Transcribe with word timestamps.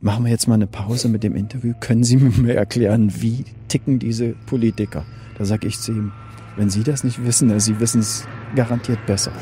machen 0.00 0.24
wir 0.24 0.30
jetzt 0.30 0.48
mal 0.48 0.54
eine 0.54 0.66
Pause 0.66 1.08
mit 1.08 1.22
dem 1.22 1.36
Interview. 1.36 1.74
Können 1.78 2.04
Sie 2.04 2.16
mir 2.16 2.54
erklären, 2.54 3.12
wie 3.20 3.44
ticken 3.68 3.98
diese 3.98 4.34
Politiker? 4.46 5.04
Da 5.38 5.44
sage 5.44 5.66
ich 5.66 5.78
zu 5.80 5.92
ihm, 5.92 6.12
wenn 6.56 6.70
Sie 6.70 6.82
das 6.82 7.04
nicht 7.04 7.24
wissen, 7.24 7.58
Sie 7.60 7.80
wissen 7.80 8.00
es 8.00 8.26
garantiert 8.54 9.04
besser. 9.06 9.32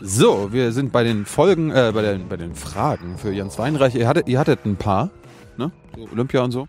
So, 0.00 0.52
wir 0.52 0.72
sind 0.72 0.92
bei 0.92 1.02
den 1.02 1.24
Folgen, 1.24 1.70
äh, 1.70 1.90
bei 1.92 2.02
den, 2.02 2.28
bei 2.28 2.36
den 2.36 2.54
Fragen 2.54 3.18
für 3.18 3.32
Jens 3.32 3.58
Weinreich. 3.58 3.94
Ihr 3.94 4.06
hattet, 4.06 4.28
ihr 4.28 4.38
hattet 4.38 4.64
ein 4.64 4.76
paar, 4.76 5.10
ne? 5.56 5.72
Olympia 6.12 6.42
und 6.42 6.52
so. 6.52 6.68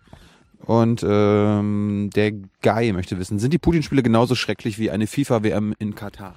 Und 0.66 1.06
ähm, 1.08 2.10
der 2.16 2.32
Guy 2.64 2.92
möchte 2.94 3.20
wissen, 3.20 3.38
sind 3.38 3.54
die 3.54 3.60
Putin-Spiele 3.60 4.02
genauso 4.02 4.34
schrecklich 4.34 4.80
wie 4.80 4.90
eine 4.90 5.08
FIFA-WM 5.08 5.76
in 5.78 5.94
Katar? 5.94 6.36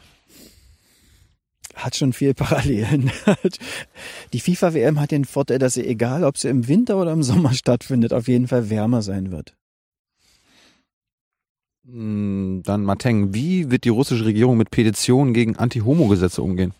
Hat 1.75 1.97
schon 1.97 2.13
viel 2.13 2.35
Parallelen. 2.35 3.11
Die 4.33 4.41
FIFA-WM 4.41 5.01
hat 5.01 5.13
den 5.13 5.25
Vorteil, 5.25 5.59
dass 5.59 5.75
sie, 5.75 5.87
egal 5.87 6.25
ob 6.25 6.37
sie 6.37 6.49
im 6.49 6.69
Winter 6.69 6.97
oder 7.01 7.13
im 7.13 7.23
Sommer 7.23 7.55
stattfindet, 7.55 8.13
auf 8.13 8.29
jeden 8.29 8.49
Fall 8.49 8.71
wärmer 8.71 9.03
sein 9.03 9.31
wird. 9.31 9.55
Hm, 11.87 12.63
dann 12.65 12.85
Mateng, 12.85 13.35
wie 13.35 13.71
wird 13.71 13.85
die 13.85 13.89
russische 13.89 14.25
Regierung 14.25 14.57
mit 14.57 14.71
Petitionen 14.71 15.33
gegen 15.33 15.57
Anti-Homo-Gesetze 15.57 16.43
umgehen? 16.43 16.73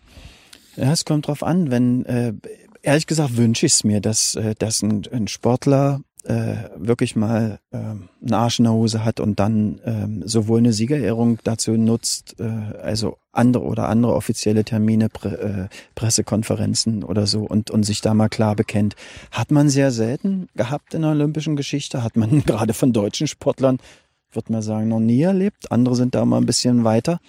Ja, 0.75 0.91
es 0.91 1.05
kommt 1.05 1.27
drauf 1.27 1.43
an, 1.43 1.69
wenn, 1.71 2.05
äh, 2.05 2.33
ehrlich 2.81 3.07
gesagt 3.07 3.35
wünsche 3.37 3.65
ich 3.65 3.73
es 3.73 3.83
mir, 3.83 4.01
dass, 4.01 4.35
äh, 4.35 4.55
dass 4.57 4.81
ein, 4.81 5.03
ein 5.11 5.27
Sportler 5.27 6.01
äh, 6.25 6.69
wirklich 6.75 7.15
mal 7.15 7.59
äh, 7.71 7.77
einen 7.77 8.33
Arsch 8.33 8.59
in 8.59 8.65
der 8.65 8.73
Hose 8.73 9.03
hat 9.03 9.19
und 9.19 9.39
dann 9.39 9.79
äh, 9.79 10.27
sowohl 10.27 10.59
eine 10.59 10.73
Siegerehrung 10.73 11.39
dazu 11.43 11.71
nutzt, 11.71 12.35
äh, 12.39 12.77
also 12.81 13.17
andere 13.31 13.63
oder 13.63 13.89
andere 13.89 14.13
offizielle 14.13 14.63
Termine, 14.63 15.09
Pre 15.09 15.69
äh, 15.69 15.75
Pressekonferenzen 15.95 17.03
oder 17.03 17.27
so 17.27 17.43
und, 17.43 17.71
und 17.71 17.83
sich 17.83 18.01
da 18.01 18.13
mal 18.13 18.29
klar 18.29 18.55
bekennt. 18.55 18.95
Hat 19.31 19.51
man 19.51 19.69
sehr 19.69 19.91
selten 19.91 20.49
gehabt 20.55 20.93
in 20.93 21.01
der 21.01 21.11
olympischen 21.11 21.55
Geschichte, 21.55 22.03
hat 22.03 22.17
man 22.17 22.43
gerade 22.45 22.73
von 22.73 22.93
deutschen 22.93 23.27
Sportlern, 23.27 23.79
würde 24.31 24.51
man 24.51 24.61
sagen, 24.61 24.87
noch 24.87 24.99
nie 24.99 25.21
erlebt. 25.21 25.71
Andere 25.71 25.95
sind 25.95 26.15
da 26.15 26.25
mal 26.25 26.37
ein 26.37 26.45
bisschen 26.45 26.83
weiter. 26.83 27.19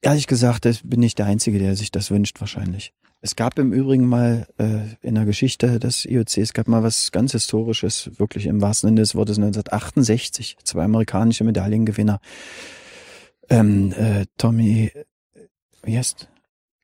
Ehrlich 0.00 0.26
gesagt, 0.26 0.64
ich 0.66 0.82
bin 0.84 1.00
nicht 1.00 1.18
der 1.18 1.26
Einzige, 1.26 1.58
der 1.58 1.74
sich 1.76 1.90
das 1.90 2.10
wünscht 2.10 2.40
wahrscheinlich. 2.40 2.92
Es 3.20 3.34
gab 3.34 3.58
im 3.58 3.72
Übrigen 3.72 4.06
mal 4.06 4.46
äh, 4.58 4.94
in 5.02 5.16
der 5.16 5.24
Geschichte 5.24 5.80
des 5.80 6.04
IOC, 6.04 6.38
es 6.38 6.52
gab 6.52 6.68
mal 6.68 6.84
was 6.84 7.10
ganz 7.10 7.32
Historisches, 7.32 8.10
wirklich 8.18 8.46
im 8.46 8.60
wahrsten 8.60 8.88
Sinne 8.88 9.00
des 9.00 9.16
Wortes 9.16 9.38
1968, 9.38 10.56
zwei 10.62 10.84
amerikanische 10.84 11.42
Medaillengewinner. 11.42 12.20
Ähm, 13.50 13.92
äh, 13.92 14.26
Tommy, 14.36 14.92
wie 15.82 15.98
heißt 15.98 16.28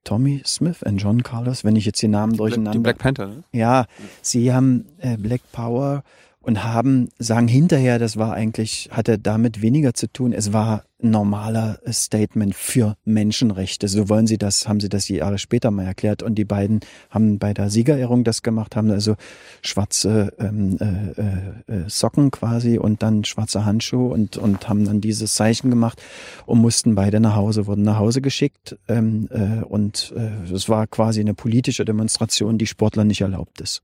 Tommy 0.03 0.43
Smith 0.45 0.83
und 0.83 0.99
John 0.99 1.23
Carlos, 1.23 1.63
wenn 1.63 1.77
ich 1.77 1.87
jetzt 1.87 2.03
die 2.03 2.09
Namen 2.09 2.37
durcheinander. 2.37 2.73
Die 2.73 2.79
Black 2.79 2.99
Panther, 2.99 3.29
ne? 3.29 3.45
Ja, 3.53 3.87
sie 4.21 4.53
haben 4.53 4.87
äh, 4.99 5.17
Black 5.17 5.41
Power 5.53 6.03
und 6.45 6.63
haben, 6.63 7.09
sagen 7.19 7.49
hinterher, 7.49 7.99
das 7.99 8.17
war 8.17 8.35
eigentlich, 8.35 8.91
hatte 8.93 9.19
damit 9.19 9.63
weniger 9.63 9.95
zu 9.95 10.13
tun. 10.13 10.33
Es 10.33 10.53
war 10.53 10.85
ein 11.03 11.11
normaler 11.11 11.79
Statement 11.91 12.55
für 12.55 12.97
Menschenrechte. 13.05 13.89
So 13.89 14.09
wollen 14.11 14.27
sie 14.27 14.37
das, 14.37 14.69
haben 14.69 14.81
sie 14.81 14.91
das 14.91 15.09
Jahre 15.09 15.39
später 15.39 15.71
mal 15.71 15.87
erklärt. 15.87 16.23
Und 16.23 16.35
die 16.35 16.45
beiden 16.45 16.81
haben 17.09 17.39
bei 17.39 17.55
der 17.55 17.71
Siegerehrung 17.71 18.25
das 18.25 18.43
gemacht, 18.43 18.77
haben 18.77 18.91
also 18.91 19.17
schwarze 19.63 20.33
ähm, 20.39 20.77
äh, 20.81 21.73
äh, 21.73 21.89
Socken 21.89 22.31
quasi 22.31 22.79
und 22.79 23.03
dann 23.03 23.25
schwarze 23.25 23.65
Handschuhe 23.65 24.13
und, 24.13 24.37
und 24.37 24.69
haben 24.69 24.85
dann 24.85 25.01
dieses 25.01 25.35
Zeichen 25.35 25.71
gemacht 25.71 26.03
und 26.45 26.59
mussten 26.59 26.95
beide 26.95 27.21
nach 27.21 27.37
Hause, 27.37 27.67
wurden 27.67 27.83
nach 27.83 27.99
Hause 27.99 28.21
geschickt. 28.21 28.77
Ähm, 28.87 29.29
äh, 29.31 29.65
und 29.65 30.13
es 30.53 30.65
äh, 30.65 30.69
war 30.69 30.87
quasi 30.87 31.21
eine 31.21 31.35
politische 31.35 31.87
Demonstration, 31.87 32.59
die 32.59 32.67
Sportler 32.67 33.05
nicht 33.05 33.23
erlaubt 33.23 33.63
ist. 33.63 33.83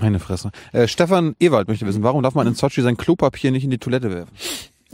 Meine 0.00 0.20
Fresse. 0.20 0.50
Äh, 0.72 0.86
Stefan 0.86 1.34
Ewald 1.40 1.68
möchte 1.68 1.86
wissen, 1.86 2.02
warum 2.02 2.22
darf 2.22 2.34
man 2.34 2.46
in 2.46 2.54
Sochi 2.54 2.82
sein 2.82 2.96
Klopapier 2.96 3.50
nicht 3.50 3.64
in 3.64 3.70
die 3.70 3.78
Toilette 3.78 4.10
werfen? 4.10 4.32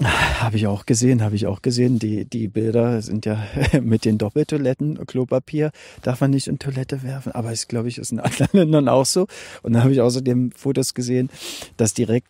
Habe 0.02 0.56
ich 0.56 0.66
auch 0.66 0.86
gesehen, 0.86 1.22
habe 1.22 1.36
ich 1.36 1.46
auch 1.46 1.62
gesehen. 1.62 2.00
Die, 2.00 2.24
die 2.24 2.48
Bilder 2.48 3.00
sind 3.00 3.26
ja 3.26 3.46
mit 3.80 4.04
den 4.04 4.18
Doppeltoiletten, 4.18 5.06
Klopapier 5.06 5.70
darf 6.02 6.20
man 6.20 6.32
nicht 6.32 6.48
in 6.48 6.58
Toilette 6.58 7.04
werfen. 7.04 7.30
Aber 7.32 7.52
es 7.52 7.68
glaube 7.68 7.88
ich 7.88 7.98
ist 7.98 8.10
in 8.10 8.18
anderen 8.18 8.48
Ländern 8.52 8.88
auch 8.88 9.06
so. 9.06 9.28
Und 9.62 9.74
dann 9.74 9.82
habe 9.82 9.92
ich 9.92 10.00
außerdem 10.00 10.50
Fotos 10.50 10.94
gesehen, 10.94 11.30
dass 11.76 11.94
direkt 11.94 12.28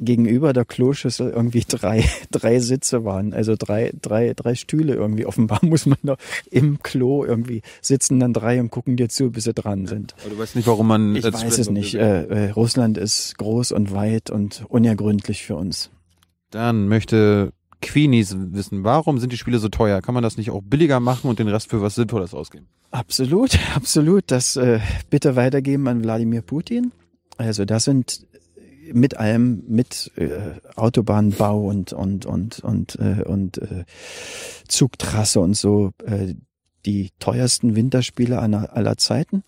gegenüber 0.00 0.52
der 0.52 0.64
Kloschüssel 0.64 1.30
irgendwie 1.30 1.64
drei, 1.66 2.04
drei 2.30 2.60
Sitze 2.60 3.04
waren. 3.04 3.32
Also 3.32 3.54
drei, 3.58 3.92
drei, 4.00 4.34
drei 4.34 4.54
Stühle 4.54 4.94
irgendwie. 4.94 5.26
Offenbar 5.26 5.60
muss 5.64 5.86
man 5.86 5.98
da 6.02 6.16
im 6.50 6.82
Klo 6.82 7.24
irgendwie 7.24 7.62
sitzen 7.80 8.20
dann 8.20 8.32
drei 8.32 8.60
und 8.60 8.70
gucken 8.70 8.96
dir 8.96 9.08
zu, 9.08 9.30
bis 9.30 9.44
sie 9.44 9.54
dran 9.54 9.86
sind. 9.86 10.14
Aber 10.20 10.34
du 10.34 10.38
weißt 10.38 10.56
nicht, 10.56 10.66
warum 10.66 10.88
man. 10.88 11.16
Ich 11.16 11.24
weiß 11.24 11.58
es 11.58 11.70
nicht. 11.70 11.94
Äh, 11.94 12.24
äh, 12.24 12.50
Russland 12.50 12.98
ist 12.98 13.36
groß 13.38 13.72
und 13.72 13.92
weit 13.92 14.30
und 14.30 14.64
unergründlich 14.68 15.44
für 15.44 15.56
uns. 15.56 15.90
Dann 16.50 16.88
möchte 16.88 17.52
Queenies 17.80 18.36
wissen, 18.36 18.84
warum 18.84 19.18
sind 19.18 19.32
die 19.32 19.36
Spiele 19.36 19.58
so 19.58 19.68
teuer? 19.68 20.00
Kann 20.00 20.14
man 20.14 20.22
das 20.22 20.36
nicht 20.36 20.50
auch 20.50 20.62
billiger 20.62 21.00
machen 21.00 21.28
und 21.28 21.38
den 21.38 21.48
Rest 21.48 21.70
für 21.70 21.80
was 21.80 21.94
Sinnvolles 21.94 22.34
ausgeben? 22.34 22.66
Absolut, 22.90 23.58
absolut. 23.74 24.24
Das 24.30 24.56
äh, 24.56 24.80
bitte 25.10 25.36
weitergeben 25.36 25.86
an 25.88 26.02
Wladimir 26.02 26.42
Putin. 26.42 26.92
Also 27.36 27.64
das 27.64 27.84
sind 27.84 28.26
mit 28.92 29.16
allem, 29.16 29.64
mit 29.66 30.12
äh, 30.16 30.30
Autobahnbau 30.76 31.66
und 31.66 31.92
und 31.92 32.26
und 32.26 32.60
und 32.60 32.96
äh, 32.96 33.22
und 33.24 33.58
äh, 33.58 33.84
Zugtrasse 34.68 35.40
und 35.40 35.54
so 35.54 35.92
äh, 36.04 36.34
die 36.86 37.10
teuersten 37.18 37.76
Winterspiele 37.76 38.38
aller, 38.38 38.74
aller 38.74 38.96
Zeiten. 38.96 39.42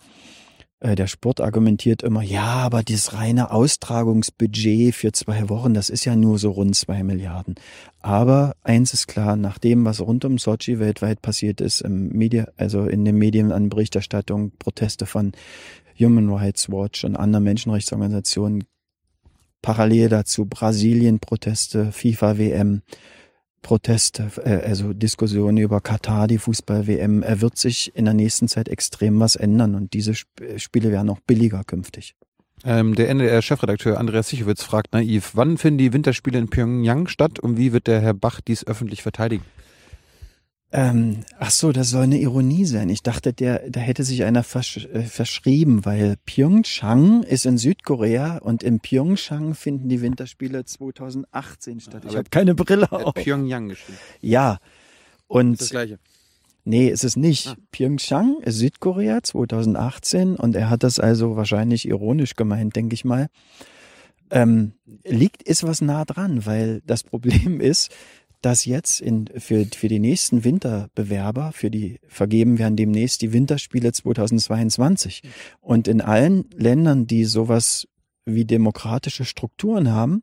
Äh, 0.80 0.94
der 0.94 1.06
Sport 1.06 1.40
argumentiert 1.40 2.02
immer, 2.02 2.22
ja, 2.22 2.44
aber 2.44 2.82
dieses 2.82 3.12
reine 3.12 3.50
Austragungsbudget 3.50 4.94
für 4.94 5.12
zwei 5.12 5.48
Wochen, 5.48 5.74
das 5.74 5.90
ist 5.90 6.04
ja 6.06 6.16
nur 6.16 6.38
so 6.38 6.50
rund 6.50 6.74
zwei 6.74 7.02
Milliarden. 7.02 7.54
Aber 8.00 8.56
eins 8.62 8.94
ist 8.94 9.06
klar, 9.06 9.36
nach 9.36 9.58
dem, 9.58 9.84
was 9.84 10.00
rund 10.00 10.24
um 10.24 10.38
Sochi 10.38 10.78
weltweit 10.78 11.20
passiert 11.20 11.60
ist, 11.60 11.82
im 11.82 12.08
Media, 12.08 12.48
also 12.56 12.86
in 12.86 13.04
den 13.04 13.16
Medien 13.16 13.52
an 13.52 13.68
Berichterstattung, 13.68 14.52
Proteste 14.58 15.04
von 15.06 15.32
Human 15.98 16.30
Rights 16.30 16.70
Watch 16.70 17.04
und 17.04 17.16
anderen 17.16 17.44
Menschenrechtsorganisationen, 17.44 18.64
parallel 19.62 20.08
dazu 20.08 20.46
Brasilien-Proteste, 20.46 21.92
FIFA-WM, 21.92 22.82
Proteste, 23.62 24.30
äh, 24.44 24.66
also 24.66 24.92
Diskussionen 24.92 25.58
über 25.58 25.80
Katar, 25.80 26.26
die 26.26 26.38
Fußball-WM, 26.38 27.22
er 27.22 27.40
wird 27.40 27.58
sich 27.58 27.94
in 27.94 28.06
der 28.06 28.14
nächsten 28.14 28.48
Zeit 28.48 28.68
extrem 28.68 29.20
was 29.20 29.36
ändern 29.36 29.74
und 29.74 29.92
diese 29.92 30.12
Sp 30.16 30.56
Spiele 30.56 30.90
werden 30.90 31.10
auch 31.10 31.20
billiger 31.20 31.64
künftig. 31.64 32.14
Ähm, 32.64 32.94
der 32.94 33.08
NDR-Chefredakteur 33.08 33.98
Andreas 33.98 34.28
Sichowitz 34.28 34.62
fragt 34.62 34.92
naiv, 34.92 35.32
wann 35.34 35.56
finden 35.56 35.78
die 35.78 35.92
Winterspiele 35.92 36.38
in 36.38 36.48
Pyongyang 36.48 37.08
statt 37.08 37.38
und 37.38 37.56
wie 37.56 37.72
wird 37.72 37.86
der 37.86 38.00
Herr 38.00 38.14
Bach 38.14 38.40
dies 38.40 38.66
öffentlich 38.66 39.02
verteidigen? 39.02 39.44
Ähm, 40.72 41.24
ach 41.38 41.50
so, 41.50 41.72
das 41.72 41.90
soll 41.90 42.04
eine 42.04 42.20
Ironie 42.20 42.64
sein. 42.64 42.88
Ich 42.90 43.02
dachte, 43.02 43.32
der, 43.32 43.68
da 43.68 43.80
hätte 43.80 44.04
sich 44.04 44.22
einer 44.22 44.44
versch 44.44 44.86
äh, 44.92 45.02
verschrieben, 45.02 45.84
weil 45.84 46.16
Pyeongchang 46.26 47.24
ist 47.24 47.44
in 47.44 47.58
Südkorea 47.58 48.38
und 48.38 48.62
in 48.62 48.78
Pyeongchang 48.78 49.54
finden 49.54 49.88
die 49.88 50.00
Winterspiele 50.00 50.64
2018 50.64 51.80
statt. 51.80 52.04
ich 52.08 52.16
habe 52.16 52.30
keine 52.30 52.54
Brille 52.54 52.90
auf. 52.92 53.14
Pyongyang 53.14 53.68
geschrieben. 53.68 53.98
Ja. 54.20 54.58
Und 55.26 55.52
das, 55.52 55.58
das 55.58 55.70
gleiche. 55.70 55.98
Nee, 56.64 56.88
ist 56.88 57.02
es 57.04 57.16
nicht. 57.16 57.48
Ah. 57.48 57.56
Pyeongchang 57.72 58.40
ist 58.42 58.58
Südkorea 58.58 59.24
2018 59.24 60.36
und 60.36 60.54
er 60.54 60.70
hat 60.70 60.84
das 60.84 61.00
also 61.00 61.34
wahrscheinlich 61.34 61.88
ironisch 61.88 62.36
gemeint, 62.36 62.76
denke 62.76 62.94
ich 62.94 63.04
mal. 63.04 63.28
Ähm, 64.30 64.74
liegt, 65.04 65.42
ist 65.42 65.64
was 65.64 65.80
nah 65.80 66.04
dran, 66.04 66.46
weil 66.46 66.80
das 66.86 67.02
Problem 67.04 67.60
ist, 67.60 67.90
dass 68.40 68.64
jetzt 68.64 69.00
in, 69.00 69.26
für, 69.36 69.66
für 69.66 69.88
die 69.88 69.98
nächsten 69.98 70.44
Winterbewerber, 70.44 71.52
für 71.52 71.70
die 71.70 72.00
vergeben 72.08 72.58
werden 72.58 72.76
demnächst 72.76 73.22
die 73.22 73.32
Winterspiele 73.32 73.92
2022. 73.92 75.22
Und 75.60 75.88
in 75.88 76.00
allen 76.00 76.46
Ländern, 76.54 77.06
die 77.06 77.24
sowas 77.24 77.86
wie 78.24 78.44
demokratische 78.44 79.24
Strukturen 79.24 79.90
haben, 79.90 80.22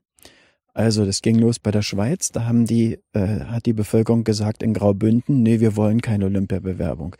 also 0.77 1.07
das 1.07 1.23
ging 1.23 1.39
los 1.39 1.57
bei 1.57 1.71
der 1.71 1.81
Schweiz, 1.81 2.31
da 2.31 2.45
haben 2.45 2.67
die, 2.67 2.99
äh, 3.13 3.39
hat 3.45 3.65
die 3.65 3.73
Bevölkerung 3.73 4.23
gesagt 4.23 4.61
in 4.61 4.75
Graubünden, 4.75 5.41
nee, 5.41 5.59
wir 5.59 5.75
wollen 5.75 6.01
keine 6.01 6.25
Olympiabewerbung. 6.25 7.15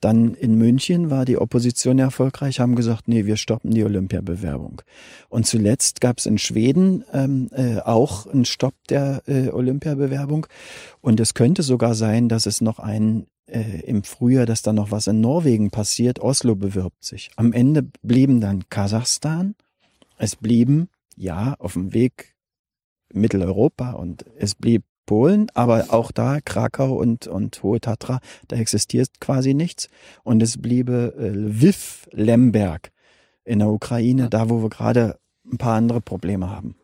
Dann 0.00 0.34
in 0.34 0.54
München 0.54 1.10
war 1.10 1.24
die 1.24 1.36
Opposition 1.36 1.98
erfolgreich, 1.98 2.60
haben 2.60 2.76
gesagt, 2.76 3.08
nee, 3.08 3.26
wir 3.26 3.36
stoppen 3.36 3.72
die 3.72 3.82
Olympiabewerbung. 3.82 4.82
Und 5.28 5.44
zuletzt 5.44 6.00
gab 6.00 6.18
es 6.18 6.26
in 6.26 6.38
Schweden 6.38 7.04
ähm, 7.12 7.48
äh, 7.50 7.80
auch 7.80 8.28
einen 8.28 8.44
Stopp 8.44 8.74
der 8.88 9.22
äh, 9.26 9.48
Olympiabewerbung. 9.48 10.46
Und 11.00 11.18
es 11.18 11.34
könnte 11.34 11.64
sogar 11.64 11.96
sein, 11.96 12.28
dass 12.28 12.46
es 12.46 12.60
noch 12.60 12.78
einen 12.78 13.26
äh, 13.46 13.80
im 13.80 14.04
Frühjahr, 14.04 14.46
dass 14.46 14.62
da 14.62 14.72
noch 14.72 14.92
was 14.92 15.08
in 15.08 15.20
Norwegen 15.20 15.72
passiert. 15.72 16.20
Oslo 16.20 16.54
bewirbt 16.54 17.02
sich. 17.02 17.32
Am 17.34 17.52
Ende 17.52 17.88
blieben 18.02 18.40
dann 18.40 18.68
Kasachstan. 18.70 19.56
Es 20.16 20.36
blieben, 20.36 20.88
ja, 21.16 21.56
auf 21.58 21.72
dem 21.72 21.92
Weg 21.92 22.29
Mitteleuropa 23.12 23.92
und 23.92 24.24
es 24.38 24.54
blieb 24.54 24.84
Polen, 25.06 25.48
aber 25.54 25.86
auch 25.88 26.12
da 26.12 26.40
Krakau 26.40 26.94
und, 26.94 27.26
und 27.26 27.60
Hohe 27.64 27.80
Tatra, 27.80 28.20
da 28.46 28.56
existiert 28.56 29.08
quasi 29.20 29.54
nichts. 29.54 29.88
Und 30.22 30.40
es 30.40 30.62
bliebe 30.62 31.14
äh, 31.18 31.30
Lviv, 31.30 32.08
Lemberg 32.12 32.92
in 33.44 33.58
der 33.58 33.70
Ukraine, 33.70 34.30
da 34.30 34.48
wo 34.48 34.62
wir 34.62 34.70
gerade 34.70 35.18
ein 35.50 35.58
paar 35.58 35.74
andere 35.74 36.00
Probleme 36.00 36.48
haben. 36.50 36.76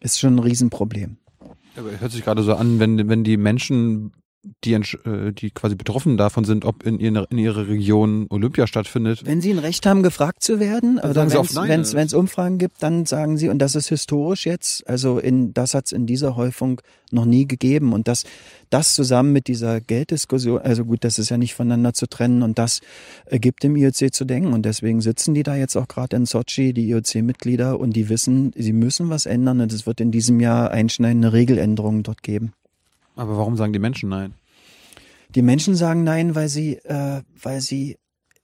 Ist 0.00 0.18
schon 0.18 0.36
ein 0.36 0.38
Riesenproblem. 0.38 1.18
Aber 1.76 2.00
hört 2.00 2.12
sich 2.12 2.24
gerade 2.24 2.42
so 2.42 2.54
an, 2.54 2.80
wenn, 2.80 3.10
wenn 3.10 3.24
die 3.24 3.36
Menschen 3.36 4.12
die, 4.64 4.74
äh, 4.74 5.32
die 5.32 5.50
quasi 5.50 5.74
betroffen 5.74 6.16
davon 6.16 6.44
sind, 6.44 6.64
ob 6.64 6.84
in, 6.84 6.98
ihrer, 6.98 7.30
in 7.30 7.38
ihrer 7.38 7.68
Region 7.68 8.26
Olympia 8.30 8.66
stattfindet. 8.66 9.24
Wenn 9.24 9.40
sie 9.40 9.50
ein 9.50 9.58
Recht 9.58 9.86
haben, 9.86 10.02
gefragt 10.02 10.42
zu 10.42 10.60
werden, 10.60 10.98
oft 10.98 11.54
wenn 11.54 11.80
es 11.80 12.14
Umfragen 12.14 12.58
gibt, 12.58 12.82
dann 12.82 13.06
sagen 13.06 13.36
sie, 13.38 13.48
und 13.48 13.58
das 13.58 13.74
ist 13.74 13.88
historisch 13.88 14.46
jetzt, 14.46 14.86
also 14.88 15.18
in, 15.18 15.52
das 15.54 15.74
hat 15.74 15.86
es 15.86 15.92
in 15.92 16.06
dieser 16.06 16.36
Häufung 16.36 16.80
noch 17.12 17.24
nie 17.24 17.46
gegeben. 17.46 17.92
Und 17.92 18.08
das, 18.08 18.24
das 18.70 18.94
zusammen 18.94 19.32
mit 19.32 19.46
dieser 19.48 19.80
Gelddiskussion, 19.80 20.60
also 20.60 20.84
gut, 20.84 21.04
das 21.04 21.18
ist 21.18 21.30
ja 21.30 21.38
nicht 21.38 21.54
voneinander 21.54 21.94
zu 21.94 22.06
trennen 22.06 22.42
und 22.42 22.58
das 22.58 22.80
gibt 23.30 23.62
dem 23.62 23.76
IOC 23.76 24.12
zu 24.12 24.24
denken. 24.24 24.52
Und 24.52 24.64
deswegen 24.64 25.00
sitzen 25.00 25.34
die 25.34 25.42
da 25.42 25.56
jetzt 25.56 25.76
auch 25.76 25.88
gerade 25.88 26.16
in 26.16 26.26
Sochi, 26.26 26.72
die 26.72 26.90
IOC-Mitglieder, 26.90 27.78
und 27.78 27.94
die 27.94 28.08
wissen, 28.08 28.52
sie 28.56 28.72
müssen 28.72 29.10
was 29.10 29.26
ändern 29.26 29.60
und 29.60 29.72
es 29.72 29.86
wird 29.86 30.00
in 30.00 30.10
diesem 30.10 30.40
Jahr 30.40 30.70
einschneidende 30.70 31.32
Regeländerungen 31.32 32.02
dort 32.02 32.22
geben. 32.22 32.52
Aber 33.16 33.36
warum 33.36 33.56
sagen 33.56 33.72
die 33.72 33.78
Menschen 33.78 34.08
nein? 34.10 34.34
Die 35.34 35.42
Menschen 35.42 35.74
sagen 35.74 36.04
nein, 36.04 36.34
weil 36.34 36.48
sie, 36.48 36.76
äh, 36.84 37.22
weil 37.42 37.60
sie, 37.60 37.96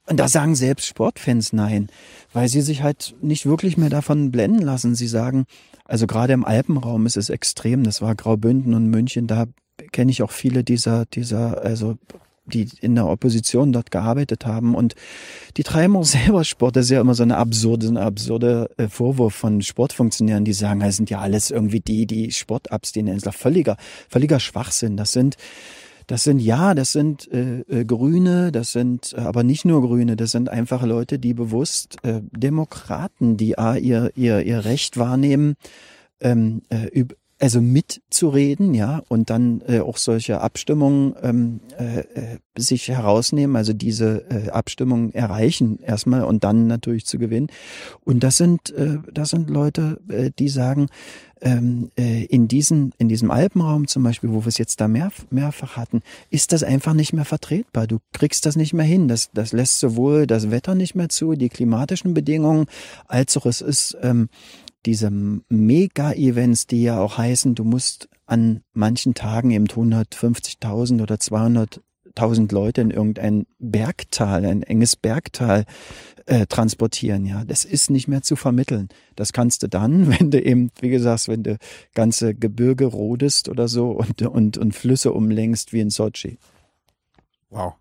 und 0.07 0.19
da 0.19 0.27
sagen 0.27 0.57
selbst 0.57 0.87
Sportfans 0.87 1.53
nein, 1.53 1.89
weil 2.33 2.49
sie 2.49 2.63
sich 2.63 2.83
halt 2.83 3.15
nicht 3.21 3.47
wirklich 3.47 3.77
mehr 3.77 3.91
davon 3.91 4.33
blenden 4.33 4.63
lassen. 4.63 4.95
Sie 4.95 5.07
sagen, 5.07 5.45
also 5.85 6.07
gerade 6.07 6.33
im 6.33 6.45
Alpenraum 6.45 7.07
ist 7.07 7.17
es 7.17 7.31
extrem. 7.31 7.85
Das 7.85 8.03
war 8.03 8.15
Graubünden 8.15 8.75
und 8.75 8.89
München. 8.89 9.27
Da 9.27 9.47
kenne 9.93 10.11
ich 10.11 10.23
auch 10.23 10.33
viele 10.33 10.65
dieser, 10.65 11.07
dieser, 11.07 11.63
also 11.63 11.99
die 12.44 12.69
in 12.81 12.94
der 12.94 13.06
Opposition 13.06 13.73
dort 13.73 13.91
gearbeitet 13.91 14.47
haben 14.47 14.75
und 14.75 14.94
die 15.56 15.62
treiben 15.62 15.97
auch 15.97 16.05
selber 16.05 16.44
Sport. 16.44 16.77
Das 16.77 16.87
ist 16.87 16.91
ja 16.91 17.00
immer 17.00 17.15
so 17.15 17.23
eine 17.23 17.37
absurde, 17.37 17.87
so 17.87 17.93
eine 17.93 18.03
absurde 18.03 18.71
äh, 18.77 18.89
Vorwurf 18.89 19.35
von 19.35 19.62
Sportfunktionären, 19.62 20.44
die 20.44 20.53
sagen, 20.53 20.81
es 20.83 20.97
sind 20.97 21.11
ja 21.11 21.21
alles 21.21 21.50
irgendwie 21.50 21.81
die, 21.81 22.06
die 22.06 22.33
Sport 22.33 22.73
abstehen. 22.73 23.06
Das 23.06 23.17
ist 23.17 23.35
völliger, 23.35 23.77
völliger 24.09 24.41
Schwachsinn. 24.41 24.97
Das 24.97 25.12
sind 25.12 25.37
das 26.06 26.25
sind 26.25 26.41
ja, 26.41 26.75
das 26.75 26.93
sind 26.93 27.31
äh, 27.33 27.61
äh, 27.61 27.85
Grüne, 27.85 28.53
das 28.53 28.73
sind 28.73 29.15
äh, 29.17 29.21
aber 29.21 29.44
nicht 29.44 29.65
nur 29.65 29.83
Grüne, 29.83 30.17
das 30.17 30.33
sind 30.33 30.49
einfach 30.49 30.83
Leute, 30.83 31.19
die 31.19 31.33
bewusst 31.33 31.97
äh, 32.03 32.21
Demokraten, 32.33 33.37
die 33.37 33.56
a, 33.56 33.77
ihr, 33.77 34.11
ihr, 34.17 34.43
ihr 34.43 34.65
Recht 34.65 34.99
wahrnehmen, 34.99 35.55
ähm, 36.21 36.62
äh, 36.71 37.05
also 37.43 37.61
mitzureden, 37.61 38.73
ja, 38.73 39.03
und 39.09 39.29
dann 39.29 39.62
äh, 39.67 39.81
auch 39.81 39.97
solche 39.97 40.41
Abstimmungen 40.41 41.17
ähm, 41.23 41.61
äh, 41.77 41.99
äh, 41.99 42.39
sich 42.56 42.87
herausnehmen, 42.87 43.56
also 43.56 43.73
diese 43.73 44.25
äh, 44.31 44.50
Abstimmungen 44.50 45.12
erreichen 45.12 45.81
erstmal 45.81 46.23
und 46.23 46.44
dann 46.44 46.69
natürlich 46.69 47.05
zu 47.05 47.19
gewinnen. 47.19 47.49
Und 48.05 48.23
das 48.23 48.37
sind, 48.37 48.71
äh, 48.71 48.99
das 49.12 49.31
sind 49.31 49.50
Leute, 49.50 49.99
äh, 50.09 50.31
die 50.39 50.49
sagen, 50.49 50.87
ähm, 51.41 51.91
äh, 51.99 52.27
in, 52.27 52.47
diesen, 52.47 52.93
in 52.99 53.09
diesem 53.09 53.33
Alpenraum 53.33 53.89
zum 53.89 54.05
Beispiel, 54.05 54.31
wo 54.31 54.44
wir 54.44 54.49
es 54.49 54.59
jetzt 54.59 54.81
da 54.81 54.87
mehr, 54.87 55.11
mehrfach 55.31 55.77
hatten, 55.77 56.03
ist 56.31 56.53
das 56.53 56.62
einfach 56.62 56.94
nicht 56.94 57.12
mehr 57.12 57.25
vertretbar. 57.25 57.89
Du 57.89 57.99
kriegst 58.12 58.47
das 58.47 58.55
nicht 58.55 58.73
mehr 58.73 58.87
hin. 58.87 59.09
Das, 59.09 59.33
das 59.33 59.50
lässt 59.50 59.81
sowohl 59.81 60.29
das 60.29 60.53
Wetter 60.53 60.77
nicht 60.77 60.94
mehr 60.94 61.09
zu, 61.09 61.33
die 61.33 61.49
klimatischen 61.49 62.15
Bedingungen, 62.15 62.67
als 63.09 63.37
auch 63.37 63.47
es 63.47 63.61
ist 63.62 63.97
ähm, 64.00 64.29
diese 64.87 65.11
Mega-Events, 65.11 66.67
die 66.67 66.82
ja 66.82 67.00
auch 67.00 67.19
heißen, 67.19 67.55
du 67.55 67.64
musst 67.64 68.08
an 68.26 68.62
manchen 68.73 69.14
Tagen 69.14 69.50
eben 69.50 69.67
150.000 69.67 71.02
oder 71.02 71.17
200.000 71.17 72.52
Leute 72.52 72.81
in 72.81 72.90
irgendein 72.90 73.46
Bergtal, 73.58 74.44
ein 74.44 74.62
enges 74.62 74.96
Bergtal 74.96 75.64
äh, 76.26 76.46
transportieren. 76.46 77.26
Ja, 77.26 77.44
das 77.44 77.64
ist 77.64 77.90
nicht 77.90 78.08
mehr 78.08 78.23
zu 78.23 78.37
vermitteln. 78.37 78.88
Das 79.17 79.32
kannst 79.32 79.62
du 79.62 79.69
dann, 79.69 80.08
wenn 80.19 80.31
du 80.31 80.43
eben, 80.43 80.70
wie 80.81 80.90
gesagt, 80.90 81.29
wenn 81.29 81.43
du 81.43 81.58
ganze 81.94 82.34
Gebirge 82.34 82.87
rodest 82.87 83.49
oder 83.49 83.69
so 83.69 83.90
und, 83.90 84.23
und, 84.23 84.58
und 84.58 84.75
Flüsse 84.75 85.12
umlängst 85.12 85.73
wie 85.73 85.81
in 85.81 85.90
Sochi. 85.90 86.38
Wow. 87.50 87.75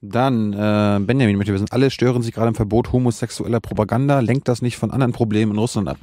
Dann, 0.00 0.52
äh, 0.52 1.00
Benjamin 1.00 1.36
möchte 1.36 1.52
wissen, 1.52 1.66
alle 1.70 1.90
stören 1.90 2.22
sich 2.22 2.34
gerade 2.34 2.48
im 2.48 2.54
Verbot 2.54 2.92
homosexueller 2.92 3.60
Propaganda. 3.60 4.20
Lenkt 4.20 4.48
das 4.48 4.62
nicht 4.62 4.76
von 4.76 4.90
anderen 4.90 5.12
Problemen 5.12 5.52
in 5.52 5.58
Russland 5.58 5.88
ab? 5.88 5.98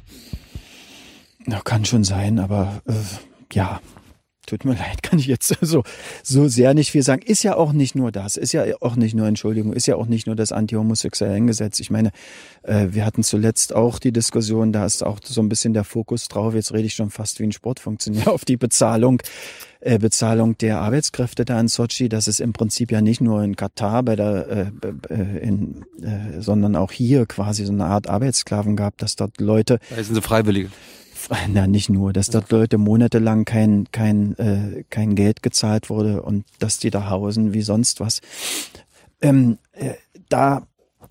Ja, 1.48 1.62
kann 1.62 1.86
schon 1.86 2.04
sein, 2.04 2.40
aber 2.40 2.82
äh, 2.88 2.94
ja, 3.54 3.80
tut 4.46 4.66
mir 4.66 4.74
leid, 4.78 5.04
kann 5.04 5.20
ich 5.20 5.28
jetzt 5.28 5.56
so, 5.62 5.84
so 6.24 6.48
sehr 6.48 6.74
nicht 6.74 6.92
viel 6.92 7.04
sagen. 7.04 7.22
Ist 7.22 7.44
ja 7.44 7.56
auch 7.56 7.74
nicht 7.74 7.96
nur 7.96 8.12
das, 8.12 8.38
ist 8.38 8.54
ja 8.54 8.64
auch 8.82 8.96
nicht 8.96 9.16
nur, 9.16 9.28
Entschuldigung, 9.28 9.74
ist 9.74 9.88
ja 9.88 9.96
auch 9.96 10.08
nicht 10.08 10.28
nur 10.28 10.36
das 10.36 10.52
Anti-Homosexuellen-Gesetz. 10.52 11.80
Ich 11.80 11.90
meine, 11.90 12.12
äh, 12.64 12.88
wir 12.92 13.06
hatten 13.06 13.24
zuletzt 13.24 13.74
auch 13.76 14.00
die 14.00 14.12
Diskussion, 14.12 14.72
da 14.72 14.86
ist 14.86 15.04
auch 15.04 15.20
so 15.24 15.42
ein 15.42 15.50
bisschen 15.50 15.74
der 15.74 15.84
Fokus 15.84 16.28
drauf, 16.28 16.54
jetzt 16.54 16.74
rede 16.74 16.86
ich 16.86 16.94
schon 16.94 17.10
fast 17.10 17.40
wie 17.40 17.44
ein 17.44 17.52
Sportfunktionär, 17.52 18.28
auf 18.32 18.46
die 18.46 18.58
Bezahlung 18.58 19.22
äh, 19.86 20.00
Bezahlung 20.00 20.58
der 20.58 20.80
Arbeitskräfte 20.80 21.46
da 21.46 21.60
in 21.60 21.68
Sochi, 21.68 22.10
dass 22.10 22.28
es 22.28 22.40
im 22.40 22.54
Prinzip 22.54 22.92
ja 22.92 23.02
nicht 23.02 23.22
nur 23.22 23.44
in 23.44 23.56
Katar 23.56 24.02
bei 24.02 24.16
der, 24.16 24.72
äh, 24.82 25.14
äh, 25.14 25.38
in, 25.40 25.86
äh, 26.02 26.42
sondern 26.42 26.76
auch 26.76 26.92
hier 26.92 27.28
quasi 27.28 27.66
so 27.66 27.72
eine 27.72 27.86
Art 27.86 28.10
Arbeitssklaven 28.10 28.76
gab, 28.76 28.98
dass 28.98 29.16
dort 29.16 29.40
Leute 29.40 29.80
Da 29.96 30.04
sind 30.04 30.16
sie 30.16 30.22
Freiwillige. 30.22 30.70
Na 31.54 31.68
nicht 31.68 31.90
nur, 31.90 32.14
dass 32.14 32.30
dort 32.30 32.52
Leute 32.52 32.78
monatelang 32.78 33.46
kein 33.46 33.88
kein 33.92 34.38
äh, 34.38 34.84
kein 34.90 35.16
Geld 35.16 35.44
gezahlt 35.44 35.90
wurde 35.90 36.22
und 36.22 36.46
dass 36.60 36.80
die 36.80 36.90
da 36.90 37.10
hausen 37.10 37.54
wie 37.54 37.62
sonst 37.62 38.00
was. 38.00 38.22
Ähm, 39.22 39.58
äh, 39.74 39.94
da 40.30 40.68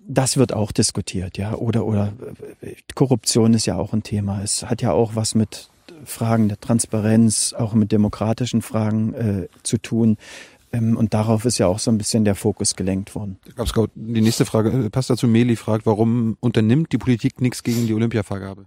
das 0.06 0.36
wird 0.36 0.52
auch 0.52 0.72
diskutiert, 0.72 1.38
ja, 1.38 1.54
oder 1.54 1.86
oder 1.86 2.12
äh, 2.60 2.74
Korruption 2.94 3.54
ist 3.54 3.66
ja 3.66 3.76
auch 3.76 3.92
ein 3.92 4.02
Thema. 4.02 4.42
Es 4.42 4.64
hat 4.64 4.82
ja 4.82 4.92
auch 4.92 5.16
was 5.16 5.34
mit 5.34 5.70
Fragen 6.04 6.48
der 6.48 6.60
Transparenz, 6.60 7.54
auch 7.56 7.74
mit 7.74 7.92
demokratischen 7.92 8.62
Fragen 8.62 9.14
äh, 9.14 9.48
zu 9.62 9.78
tun. 9.78 10.18
Ähm, 10.72 10.96
und 10.96 11.14
darauf 11.14 11.44
ist 11.44 11.58
ja 11.58 11.66
auch 11.66 11.78
so 11.78 11.90
ein 11.90 11.98
bisschen 11.98 12.24
der 12.24 12.34
Fokus 12.34 12.76
gelenkt 12.76 13.14
worden. 13.14 13.38
Die 13.94 14.20
nächste 14.20 14.44
Frage, 14.44 14.70
äh, 14.70 14.90
passt 14.90 15.08
dazu, 15.10 15.26
Meli 15.26 15.56
fragt, 15.56 15.86
warum 15.86 16.36
unternimmt 16.40 16.92
die 16.92 16.98
Politik 16.98 17.40
nichts 17.40 17.62
gegen 17.62 17.86
die 17.86 17.94
Olympiavergabe? 17.94 18.66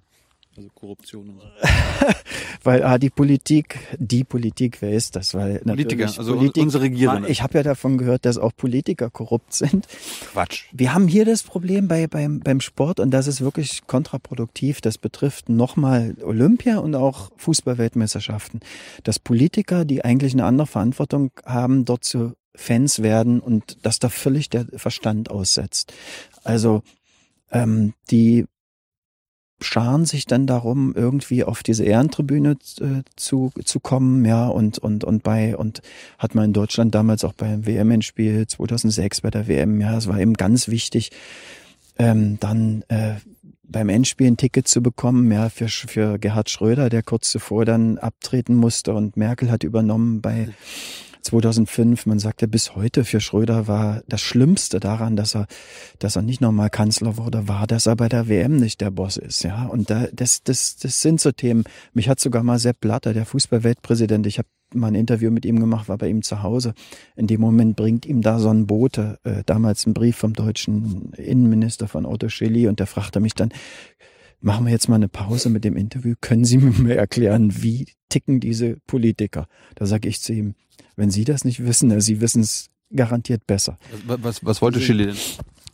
Also 0.58 0.70
Korruption 0.74 1.30
und 1.30 1.40
so. 1.40 1.48
Weil 2.64 2.82
ah, 2.82 2.98
die 2.98 3.12
Politik, 3.12 3.78
die 4.00 4.24
Politik, 4.24 4.82
wer 4.82 4.92
ist 4.92 5.16
das? 5.16 5.36
Weil 5.36 5.60
Politiker, 5.60 6.06
also 6.06 6.36
Politik, 6.36 6.64
unsere 6.64 6.84
Regierenden. 6.84 7.30
Ich 7.30 7.44
habe 7.44 7.60
ja 7.60 7.64
davon 7.64 8.00
gehört, 8.00 8.26
dass 8.26 8.40
auch 8.40 8.52
Politiker 8.58 9.12
korrupt 9.12 9.54
sind. 9.54 9.88
Quatsch. 10.32 10.64
Wir 10.72 10.96
haben 10.96 11.08
hier 11.08 11.26
das 11.26 11.44
Problem 11.44 11.88
bei, 11.88 12.08
beim, 12.08 12.40
beim 12.40 12.60
Sport 12.60 13.00
und 13.00 13.12
das 13.12 13.28
ist 13.28 13.42
wirklich 13.42 13.86
kontraproduktiv. 13.86 14.82
Das 14.82 14.98
betrifft 14.98 15.48
nochmal 15.48 16.16
Olympia 16.24 16.80
und 16.80 16.96
auch 16.96 17.30
Fußballweltmeisterschaften. 17.38 18.62
Dass 19.04 19.20
Politiker, 19.20 19.86
die 19.86 20.04
eigentlich 20.04 20.34
eine 20.34 20.46
andere 20.46 20.66
Verantwortung 20.66 21.30
haben, 21.46 21.86
dort 21.86 22.04
zu 22.04 22.34
Fans 22.56 23.04
werden 23.04 23.42
und 23.42 23.86
dass 23.86 24.00
da 24.00 24.10
völlig 24.10 24.50
der 24.50 24.66
Verstand 24.76 25.30
aussetzt. 25.30 25.94
Also 26.44 26.82
ähm, 27.52 27.94
die 28.10 28.46
scharen 29.60 30.06
sich 30.06 30.26
dann 30.26 30.46
darum, 30.46 30.94
irgendwie 30.96 31.44
auf 31.44 31.64
diese 31.64 31.84
Ehrentribüne 31.84 32.58
äh, 32.80 33.04
zu, 33.16 33.52
zu 33.64 33.80
kommen, 33.80 34.24
ja, 34.26 34.48
und, 34.48 34.78
und, 34.78 35.04
und 35.04 35.24
bei, 35.24 35.58
und 35.58 35.82
hat 36.20 36.36
man 36.36 36.46
in 36.46 36.54
Deutschland 36.54 36.94
damals 36.94 37.24
auch 37.24 37.34
beim 37.34 37.66
WM-Endspiel 37.66 38.46
2006 38.48 39.22
bei 39.22 39.32
der 39.32 39.48
WM, 39.48 39.82
ja, 39.82 39.98
es 39.98 40.08
war 40.08 40.20
eben 40.20 40.36
ganz 40.36 40.68
wichtig, 40.68 41.12
ähm, 41.98 42.40
dann 42.40 42.84
äh, 42.90 43.16
beim 43.64 43.90
Endspiel 43.90 44.28
ein 44.28 44.38
Ticket 44.38 44.68
zu 44.68 44.82
bekommen, 44.82 45.32
ja, 45.32 45.50
für, 45.50 45.68
für 45.68 46.20
Gerhard 46.20 46.50
Schröder, 46.50 46.90
der 46.90 47.04
kurz 47.04 47.32
zuvor 47.32 47.66
dann 47.66 47.98
abtreten 47.98 48.56
musste 48.56 48.94
und 48.94 49.18
Merkel 49.18 49.52
hat 49.52 49.64
übernommen 49.64 50.22
bei 50.22 50.50
2005. 51.28 52.06
Man 52.06 52.20
sagt 52.20 52.42
ja 52.42 52.48
bis 52.48 52.76
heute, 52.76 53.04
für 53.04 53.20
Schröder 53.20 53.68
war 53.68 54.02
das 54.08 54.22
Schlimmste 54.22 54.80
daran, 54.80 55.16
dass 55.16 55.36
er, 55.36 55.48
dass 56.00 56.16
er 56.16 56.22
nicht 56.22 56.42
nochmal 56.42 56.70
Kanzler 56.70 57.18
wurde, 57.18 57.48
war, 57.48 57.68
dass 57.68 57.86
er 57.86 57.96
bei 57.96 58.10
der 58.10 58.28
WM 58.28 58.58
nicht 58.58 58.82
der 58.82 58.92
Boss 58.92 59.18
ist, 59.18 59.44
ja. 59.44 59.66
Und 59.66 59.90
da, 59.90 60.08
das, 60.14 60.44
das, 60.44 60.78
das 60.78 61.02
sind 61.02 61.22
so 61.22 61.32
Themen. 61.32 61.64
Mich 61.94 62.10
hat 62.10 62.20
sogar 62.20 62.44
mal 62.44 62.60
Sepp 62.60 62.80
Blatter, 62.80 63.14
der 63.14 63.26
Fußballweltpräsident, 63.26 64.26
ich 64.28 64.38
habe 64.40 64.48
mal 64.74 64.88
ein 64.88 64.96
Interview 64.96 65.32
mit 65.32 65.46
ihm 65.46 65.60
gemacht, 65.60 65.88
war 65.90 65.98
bei 65.98 66.10
ihm 66.10 66.22
zu 66.24 66.44
Hause. 66.44 66.74
In 67.16 67.28
dem 67.28 67.42
Moment 67.42 67.76
bringt 67.76 68.06
ihm 68.06 68.22
da 68.22 68.40
so 68.40 68.50
ein 68.50 68.68
Bote, 68.68 69.20
äh, 69.24 69.44
damals 69.46 69.86
ein 69.86 69.94
Brief 69.94 70.18
vom 70.18 70.34
deutschen 70.34 71.14
Innenminister 71.14 71.88
von 71.88 72.06
Otto 72.06 72.30
Schilly 72.30 72.68
und 72.68 72.80
der 72.80 72.88
fragte 72.88 73.20
mich 73.20 73.34
dann, 73.34 73.50
machen 74.40 74.66
wir 74.66 74.72
jetzt 74.72 74.90
mal 74.90 74.96
eine 74.96 75.08
Pause 75.08 75.50
mit 75.50 75.64
dem 75.64 75.78
Interview, 75.78 76.16
können 76.20 76.46
Sie 76.46 76.58
mir 76.58 76.96
erklären, 76.96 77.62
wie 77.64 77.88
ticken 78.10 78.40
diese 78.40 78.78
Politiker? 78.88 79.48
Da 79.76 79.86
sage 79.86 80.08
ich 80.08 80.22
zu 80.22 80.34
ihm, 80.34 80.56
wenn 80.96 81.12
Sie 81.12 81.24
das 81.26 81.46
nicht 81.46 81.66
wissen, 81.66 82.00
Sie 82.02 82.22
wissen 82.22 82.42
es 82.42 82.70
garantiert 82.96 83.46
besser. 83.48 83.78
Was, 84.06 84.24
was, 84.24 84.46
was 84.46 84.62
wollte 84.62 84.78
Also- 84.78 84.88
Chile 84.88 85.08
denn? 85.08 85.16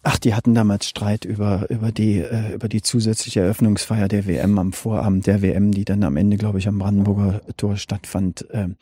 Ach, 0.05 0.17
die 0.19 0.33
hatten 0.33 0.53
damals 0.53 0.85
Streit 0.89 1.23
über, 1.23 1.69
über 1.69 1.93
die, 1.93 2.17
äh, 2.17 2.55
über 2.55 2.67
die 2.67 2.81
zusätzliche 2.81 3.39
Eröffnungsfeier 3.39 4.09
der 4.09 4.27
WM 4.27 4.59
am 4.59 4.73
Vorabend 4.73 5.27
der 5.27 5.41
WM, 5.41 5.71
die 5.71 5.85
dann 5.85 6.03
am 6.03 6.17
Ende, 6.17 6.35
glaube 6.35 6.59
ich, 6.59 6.67
am 6.67 6.77
Brandenburger 6.77 7.39
Tor 7.55 7.77
stattfand. 7.77 8.45
Ähm, 8.51 8.75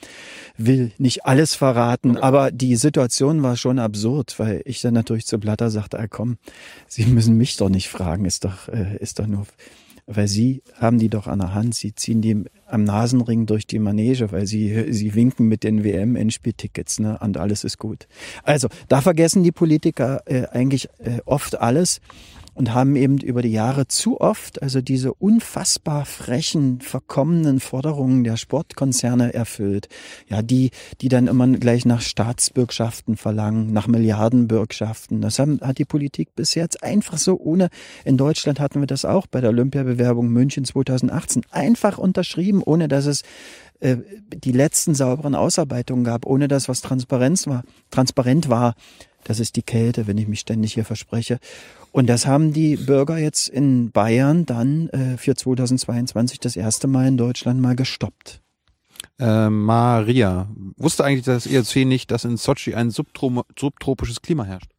will 0.58 0.92
nicht 0.98 1.24
alles 1.28 1.54
verraten, 1.54 2.18
aber 2.18 2.50
die 2.50 2.76
Situation 2.76 3.44
war 3.44 3.56
schon 3.56 3.78
absurd, 3.78 4.40
weil 4.40 4.64
ich 4.66 4.82
dann 4.82 4.96
natürlich 4.96 5.28
zu 5.28 5.38
Blatter 5.38 5.70
sagte, 5.70 6.00
ah, 6.00 6.08
komm, 6.08 6.38
Sie 6.88 7.06
müssen 7.06 7.38
mich 7.38 7.56
doch 7.56 7.70
nicht 7.70 7.90
fragen, 7.90 8.26
ist 8.26 8.44
doch, 8.44 8.68
äh, 8.70 8.98
ist 8.98 9.20
doch 9.20 9.28
nur, 9.28 9.46
weil 10.16 10.28
Sie 10.28 10.62
haben 10.76 11.00
die 11.00 11.10
doch 11.10 11.28
an 11.28 11.40
der 11.40 11.54
Hand, 11.54 11.76
Sie 11.76 11.94
ziehen 11.96 12.22
die 12.22 12.44
am 12.68 12.84
Nasenring 12.84 13.46
durch 13.46 13.68
die 13.68 13.80
Manege, 13.80 14.32
weil 14.32 14.46
Sie, 14.46 14.92
Sie 14.94 15.16
winken 15.16 15.48
mit 15.48 15.64
den 15.64 15.84
WM-Endspieltickets, 15.84 17.00
ne, 17.00 17.18
und 17.20 17.38
alles 17.38 17.64
ist 17.64 17.78
gut. 17.78 18.08
Also, 18.44 18.68
da 18.88 19.02
vergessen 19.02 19.44
die 19.44 19.52
Politiker 19.52 20.22
äh, 20.26 20.48
eigentlich 20.48 20.90
äh, 21.00 21.20
oft 21.26 21.60
alles 21.60 22.02
und 22.54 22.74
haben 22.74 22.96
eben 22.96 23.18
über 23.20 23.42
die 23.42 23.52
Jahre 23.52 23.88
zu 23.88 24.20
oft 24.20 24.62
also 24.62 24.82
diese 24.82 25.14
unfassbar 25.14 26.06
frechen, 26.06 26.82
verkommenen 26.82 27.60
Forderungen 27.60 28.24
der 28.24 28.38
Sportkonzerne 28.38 29.34
erfüllt. 29.34 29.88
Ja, 30.28 30.42
die, 30.42 30.72
die 31.02 31.10
dann 31.10 31.28
immer 31.28 31.48
gleich 31.48 31.86
nach 31.86 32.02
Staatsbürgschaften 32.02 33.18
verlangen, 33.18 33.72
nach 33.72 33.88
Milliardenbürgschaften. 33.88 35.22
Das 35.22 35.40
haben, 35.40 35.60
hat 35.62 35.78
die 35.78 35.86
Politik 35.86 36.36
bis 36.36 36.56
jetzt 36.56 36.84
einfach 36.84 37.18
so 37.18 37.40
ohne, 37.40 37.70
in 38.04 38.18
Deutschland 38.18 38.60
hatten 38.60 38.82
wir 38.82 38.88
das 38.88 39.06
auch 39.06 39.28
bei 39.28 39.42
der 39.42 39.52
Olympiabewerbung 39.52 40.28
München 40.28 40.66
2018, 40.66 41.44
einfach 41.52 41.98
unterschrieben, 41.98 42.62
ohne 42.64 42.88
dass 42.88 43.06
es 43.06 43.24
äh, 43.82 43.98
die 44.34 44.52
letzten 44.52 44.94
sauberen 44.94 45.36
Ausarbeitungen 45.36 46.04
gab, 46.04 46.26
ohne 46.26 46.48
dass 46.48 46.70
was 46.70 46.82
Transparenz 46.82 47.48
war, 47.48 47.64
transparent 47.90 48.48
war. 48.48 48.76
Das 49.24 49.40
ist 49.40 49.56
die 49.56 49.62
Kälte, 49.62 50.08
wenn 50.08 50.18
ich 50.18 50.28
mich 50.28 50.40
ständig 50.40 50.74
hier 50.74 50.86
verspreche. 50.86 51.40
Und 51.92 52.08
das 52.08 52.26
haben 52.26 52.54
die 52.54 52.78
Bürger 52.78 53.18
jetzt 53.18 53.48
in 53.50 53.92
Bayern 53.92 54.46
dann 54.46 54.90
äh, 54.90 55.18
für 55.18 55.36
2022 55.36 56.40
das 56.40 56.56
erste 56.56 56.88
Mal 56.88 57.08
in 57.08 57.18
Deutschland 57.18 57.60
mal 57.60 57.76
gestoppt. 57.76 58.42
Äh, 59.20 59.50
Maria, 59.50 60.48
wusste 60.78 61.04
eigentlich 61.04 61.26
das 61.26 61.46
ERC 61.46 61.86
nicht, 61.86 62.12
dass 62.12 62.24
in 62.24 62.38
Sochi 62.38 62.76
ein 62.76 62.92
subtro 62.92 63.44
subtropisches 63.58 64.22
Klima 64.22 64.46
herrscht? 64.46 64.72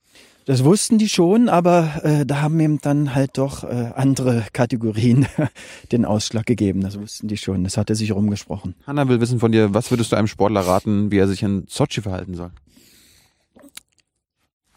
Das 0.45 0.65
wussten 0.65 0.99
die 0.99 1.09
schon, 1.09 1.49
aber 1.49 2.05
äh, 2.05 2.27
da 2.27 2.43
haben 2.43 2.59
eben 2.59 2.81
dann 2.81 3.15
halt 3.15 3.39
doch 3.39 3.63
äh, 3.63 3.93
andere 3.95 4.45
Kategorien 4.53 5.27
den 5.93 6.05
Ausschlag 6.05 6.47
gegeben. 6.47 6.81
Das 6.81 6.99
wussten 6.99 7.29
die 7.29 7.37
schon. 7.37 7.63
Das 7.63 7.77
hatte 7.77 7.95
sich 7.95 8.11
rumgesprochen. 8.13 8.75
Hanna 8.85 9.09
will 9.09 9.21
wissen 9.21 9.39
von 9.39 9.53
dir, 9.53 9.73
was 9.73 9.93
würdest 9.93 10.11
du 10.11 10.17
einem 10.17 10.27
Sportler 10.27 10.63
raten, 10.63 11.13
wie 11.13 11.19
er 11.19 11.29
sich 11.29 11.45
in 11.45 11.65
Sochi 11.69 12.01
verhalten 12.01 12.35
soll? 12.35 12.51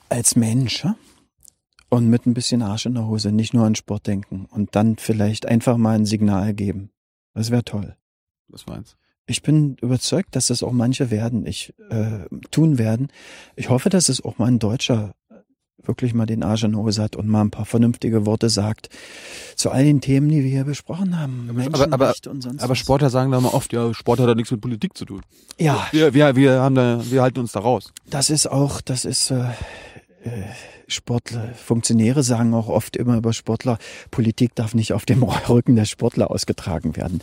Als 0.09 0.35
Mensch, 0.35 0.83
ja? 0.83 0.95
und 1.89 2.09
mit 2.09 2.25
ein 2.25 2.33
bisschen 2.33 2.61
Arsch 2.61 2.85
in 2.85 2.95
der 2.95 3.07
Hose, 3.07 3.31
nicht 3.31 3.53
nur 3.53 3.65
an 3.65 3.75
Sport 3.75 4.07
denken 4.07 4.45
und 4.51 4.75
dann 4.75 4.97
vielleicht 4.97 5.45
einfach 5.45 5.77
mal 5.77 5.95
ein 5.95 6.05
Signal 6.05 6.53
geben. 6.53 6.91
Das 7.33 7.51
wäre 7.51 7.63
toll. 7.63 7.95
Was 8.47 8.65
meinst 8.67 8.97
Ich 9.25 9.41
bin 9.41 9.75
überzeugt, 9.81 10.35
dass 10.35 10.47
das 10.47 10.63
auch 10.63 10.71
manche 10.71 11.09
werden, 11.09 11.45
ich 11.45 11.73
äh, 11.89 12.25
tun 12.51 12.77
werden. 12.77 13.07
Ich 13.55 13.69
hoffe, 13.69 13.89
dass 13.89 14.09
es 14.09 14.23
auch 14.23 14.37
mal 14.37 14.47
ein 14.47 14.59
Deutscher 14.59 15.15
wirklich 15.83 16.13
mal 16.13 16.25
den 16.25 16.43
Arsch 16.43 16.63
in 16.63 16.75
Hose 16.75 17.01
hat 17.01 17.15
und 17.15 17.27
mal 17.27 17.41
ein 17.41 17.51
paar 17.51 17.65
vernünftige 17.65 18.25
Worte 18.25 18.49
sagt 18.49 18.89
zu 19.55 19.71
all 19.71 19.83
den 19.83 20.01
Themen, 20.01 20.29
die 20.29 20.43
wir 20.43 20.49
hier 20.49 20.63
besprochen 20.63 21.19
haben. 21.19 21.49
Aber, 21.71 21.93
aber, 21.93 22.13
aber 22.57 22.75
Sportler 22.75 23.09
sagen 23.09 23.31
da 23.31 23.39
mal 23.39 23.49
oft, 23.49 23.73
ja, 23.73 23.93
Sport 23.93 24.19
hat 24.19 24.27
da 24.27 24.35
nichts 24.35 24.51
mit 24.51 24.61
Politik 24.61 24.97
zu 24.97 25.05
tun. 25.05 25.21
Ja. 25.59 25.87
Wir, 25.91 26.13
wir, 26.13 26.35
wir 26.35 26.61
haben 26.61 26.75
da, 26.75 27.01
wir 27.03 27.21
halten 27.21 27.39
uns 27.39 27.51
da 27.51 27.59
raus. 27.59 27.93
Das 28.09 28.29
ist 28.29 28.47
auch, 28.47 28.81
das 28.81 29.05
ist 29.05 29.31
äh, 29.31 29.49
äh, 30.23 30.43
Sportler, 30.87 31.53
Funktionäre 31.53 32.23
sagen 32.23 32.53
auch 32.53 32.67
oft 32.69 32.95
immer 32.95 33.17
über 33.17 33.33
Sportler, 33.33 33.77
Politik 34.11 34.55
darf 34.55 34.75
nicht 34.75 34.93
auf 34.93 35.05
dem 35.05 35.23
Rücken 35.49 35.75
der 35.75 35.85
Sportler 35.85 36.31
ausgetragen 36.31 36.95
werden. 36.95 37.21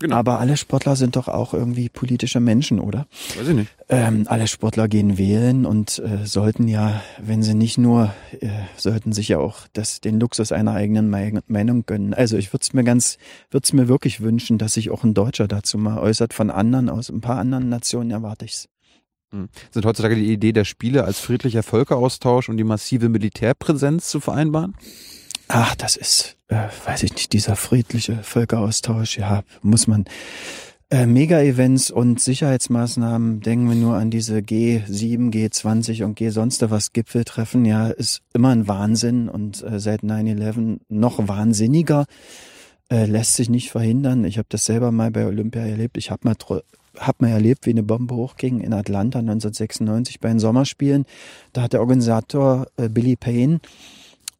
Genau. 0.00 0.16
Aber 0.16 0.40
alle 0.40 0.56
Sportler 0.56 0.96
sind 0.96 1.16
doch 1.16 1.28
auch 1.28 1.52
irgendwie 1.52 1.90
politische 1.90 2.40
Menschen, 2.40 2.80
oder? 2.80 3.06
Weiß 3.36 3.48
ich 3.48 3.54
nicht. 3.54 3.70
Ähm, 3.90 4.24
alle 4.28 4.46
Sportler 4.46 4.88
gehen 4.88 5.18
wählen 5.18 5.66
und 5.66 5.98
äh, 5.98 6.26
sollten 6.26 6.68
ja, 6.68 7.02
wenn 7.18 7.42
sie 7.42 7.54
nicht 7.54 7.76
nur, 7.76 8.14
äh, 8.40 8.48
sollten 8.76 9.12
sich 9.12 9.28
ja 9.28 9.38
auch 9.38 9.68
das, 9.74 10.00
den 10.00 10.18
Luxus 10.18 10.52
einer 10.52 10.72
eigenen 10.72 11.10
Meinung 11.10 11.84
gönnen. 11.84 12.14
Also 12.14 12.38
ich 12.38 12.52
würde 12.52 12.62
es 12.62 12.72
mir 12.72 12.82
ganz, 12.82 13.18
würde 13.50 13.64
es 13.64 13.74
mir 13.74 13.88
wirklich 13.88 14.22
wünschen, 14.22 14.56
dass 14.56 14.72
sich 14.72 14.90
auch 14.90 15.04
ein 15.04 15.12
Deutscher 15.12 15.46
dazu 15.48 15.76
mal 15.76 15.98
äußert. 15.98 16.32
Von 16.32 16.50
anderen, 16.50 16.88
aus 16.88 17.10
ein 17.10 17.20
paar 17.20 17.38
anderen 17.38 17.68
Nationen 17.68 18.10
erwarte 18.10 18.46
ich's. 18.46 18.68
Hm. 19.32 19.50
Sind 19.70 19.84
heutzutage 19.84 20.16
die 20.16 20.32
Idee 20.32 20.52
der 20.52 20.64
Spiele 20.64 21.04
als 21.04 21.20
friedlicher 21.20 21.62
Völkeraustausch 21.62 22.48
und 22.48 22.56
die 22.56 22.64
massive 22.64 23.10
Militärpräsenz 23.10 24.08
zu 24.08 24.20
vereinbaren? 24.20 24.74
Ach, 25.48 25.74
das 25.74 25.96
ist, 25.96 26.36
äh, 26.50 26.68
weiß 26.84 27.04
ich 27.04 27.14
nicht, 27.14 27.32
dieser 27.32 27.56
friedliche 27.56 28.16
Völkeraustausch, 28.22 29.18
ja, 29.18 29.42
muss 29.62 29.86
man. 29.86 30.04
Äh, 30.92 31.06
Mega-Events 31.06 31.92
und 31.92 32.20
Sicherheitsmaßnahmen, 32.20 33.40
denken 33.40 33.68
wir 33.68 33.76
nur 33.76 33.94
an 33.94 34.10
diese 34.10 34.38
G7, 34.38 35.30
G20 35.32 36.02
und 36.02 36.16
G 36.16 36.30
sonst 36.30 36.68
was 36.68 36.92
Gipfeltreffen, 36.92 37.64
ja, 37.64 37.88
ist 37.88 38.22
immer 38.34 38.48
ein 38.48 38.66
Wahnsinn 38.66 39.28
und 39.28 39.62
äh, 39.62 39.78
seit 39.78 40.02
9-11 40.02 40.80
noch 40.88 41.28
wahnsinniger. 41.28 42.06
Äh, 42.90 43.06
lässt 43.06 43.36
sich 43.36 43.48
nicht 43.48 43.70
verhindern. 43.70 44.24
Ich 44.24 44.36
habe 44.36 44.48
das 44.48 44.64
selber 44.64 44.90
mal 44.90 45.12
bei 45.12 45.24
Olympia 45.24 45.62
erlebt. 45.62 45.96
Ich 45.96 46.10
habe 46.10 46.22
mal 46.24 46.34
hab 46.98 47.22
mal 47.22 47.28
erlebt, 47.28 47.66
wie 47.66 47.70
eine 47.70 47.84
Bombe 47.84 48.16
hochging 48.16 48.58
in 48.58 48.72
Atlanta 48.72 49.20
1996 49.20 50.18
bei 50.18 50.28
den 50.28 50.40
Sommerspielen. 50.40 51.04
Da 51.52 51.62
hat 51.62 51.72
der 51.72 51.80
Organisator 51.82 52.66
äh, 52.76 52.88
Billy 52.88 53.14
Payne 53.14 53.60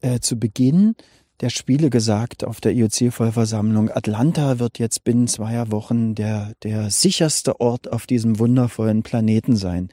äh, 0.00 0.18
zu 0.18 0.36
Beginn 0.36 0.96
der 1.40 1.50
Spiele 1.50 1.90
gesagt 1.90 2.44
auf 2.44 2.60
der 2.60 2.72
IOC-Vollversammlung, 2.72 3.90
Atlanta 3.90 4.58
wird 4.58 4.78
jetzt 4.78 5.04
binnen 5.04 5.26
zweier 5.26 5.70
Wochen 5.70 6.14
der, 6.14 6.52
der 6.62 6.90
sicherste 6.90 7.60
Ort 7.60 7.92
auf 7.92 8.06
diesem 8.06 8.38
wundervollen 8.38 9.02
Planeten 9.02 9.56
sein. 9.56 9.88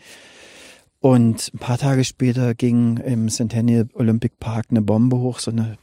Und 1.00 1.52
ein 1.54 1.60
paar 1.60 1.78
Tage 1.78 2.04
später 2.04 2.54
ging 2.54 2.98
im 2.98 3.30
Centennial 3.30 3.88
Olympic 3.94 4.36
Park 4.40 4.68
eine 4.70 4.82
Bombe 4.82 5.18
hoch, 5.18 5.40
so 5.40 5.52
eine 5.52 5.78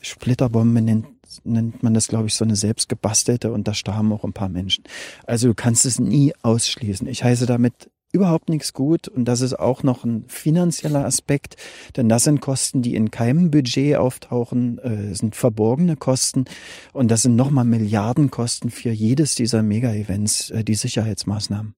Splitterbombe 0.00 0.80
nennt 0.80 1.06
nennt 1.44 1.82
man 1.82 1.94
das, 1.94 2.08
glaube 2.08 2.26
ich, 2.26 2.34
so 2.34 2.44
eine 2.44 2.56
selbstgebastelte 2.56 3.52
und 3.52 3.68
da 3.68 3.74
starben 3.74 4.12
auch 4.12 4.24
ein 4.24 4.32
paar 4.32 4.48
Menschen. 4.48 4.84
Also 5.26 5.48
du 5.48 5.54
kannst 5.54 5.84
es 5.84 5.98
nie 5.98 6.32
ausschließen. 6.42 7.06
Ich 7.06 7.22
heiße 7.22 7.46
damit 7.46 7.90
überhaupt 8.12 8.48
nichts 8.48 8.72
gut 8.72 9.08
und 9.08 9.26
das 9.26 9.40
ist 9.40 9.58
auch 9.58 9.82
noch 9.82 10.04
ein 10.04 10.24
finanzieller 10.28 11.04
Aspekt, 11.04 11.56
denn 11.96 12.08
das 12.08 12.24
sind 12.24 12.40
Kosten, 12.40 12.82
die 12.82 12.94
in 12.94 13.10
keinem 13.10 13.50
Budget 13.50 13.96
auftauchen, 13.96 14.78
äh, 14.78 15.14
sind 15.14 15.36
verborgene 15.36 15.96
Kosten 15.96 16.46
und 16.92 17.10
das 17.10 17.22
sind 17.22 17.36
nochmal 17.36 17.64
Milliardenkosten 17.64 18.70
für 18.70 18.90
jedes 18.90 19.34
dieser 19.34 19.62
Mega-Events, 19.62 20.50
äh, 20.50 20.64
die 20.64 20.74
Sicherheitsmaßnahmen. 20.74 21.74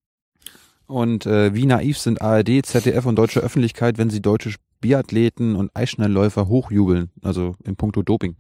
Und 0.87 1.27
äh, 1.27 1.55
wie 1.55 1.67
naiv 1.67 1.99
sind 1.99 2.21
ARD, 2.21 2.67
ZDF 2.67 3.07
und 3.07 3.17
deutsche 3.17 3.41
Öffentlichkeit, 3.41 3.97
wenn 3.99 4.11
sie 4.11 4.21
deutsche 4.21 4.55
Biathleten 4.81 5.55
und 5.55 5.71
Eisschnellläufer 5.75 6.49
hochjubeln, 6.49 7.11
also 7.23 7.55
in 7.65 7.77
puncto 7.77 8.03
Doping? 8.03 8.35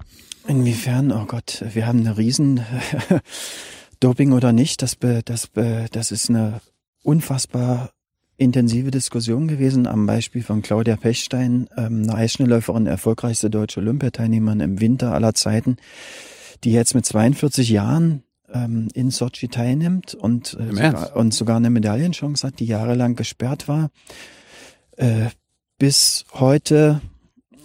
Inwiefern? 0.48 1.12
Oh 1.12 1.26
Gott, 1.26 1.64
wir 1.72 1.86
haben 1.86 2.00
eine 2.00 2.18
riesen 2.18 2.60
Doping 4.00 4.32
oder 4.32 4.52
nicht, 4.52 4.82
das, 4.82 4.96
das, 4.98 5.50
das 5.52 6.10
ist 6.10 6.30
eine 6.30 6.60
unfassbar 7.02 7.90
intensive 8.36 8.90
Diskussion 8.90 9.48
gewesen 9.48 9.86
am 9.86 10.06
Beispiel 10.06 10.42
von 10.42 10.62
Claudia 10.62 10.96
Pechstein, 10.96 11.68
ähm, 11.76 12.02
eine 12.04 12.14
Eisschnellläuferin, 12.14 12.86
erfolgreichste 12.86 13.50
deutsche 13.50 13.80
Olympiateilnehmerin 13.80 14.60
im 14.60 14.80
Winter 14.80 15.12
aller 15.12 15.34
Zeiten, 15.34 15.76
die 16.64 16.72
jetzt 16.72 16.94
mit 16.94 17.04
42 17.04 17.68
Jahren 17.68 18.22
ähm, 18.52 18.88
in 18.94 19.10
Sochi 19.10 19.48
teilnimmt 19.48 20.14
und, 20.14 20.56
äh, 20.58 20.72
sogar, 20.72 21.16
und 21.16 21.34
sogar 21.34 21.56
eine 21.58 21.70
Medaillenchance 21.70 22.46
hat, 22.46 22.60
die 22.60 22.64
jahrelang 22.64 23.14
gesperrt 23.14 23.68
war. 23.68 23.90
Äh, 24.96 25.28
bis 25.78 26.24
heute, 26.32 27.00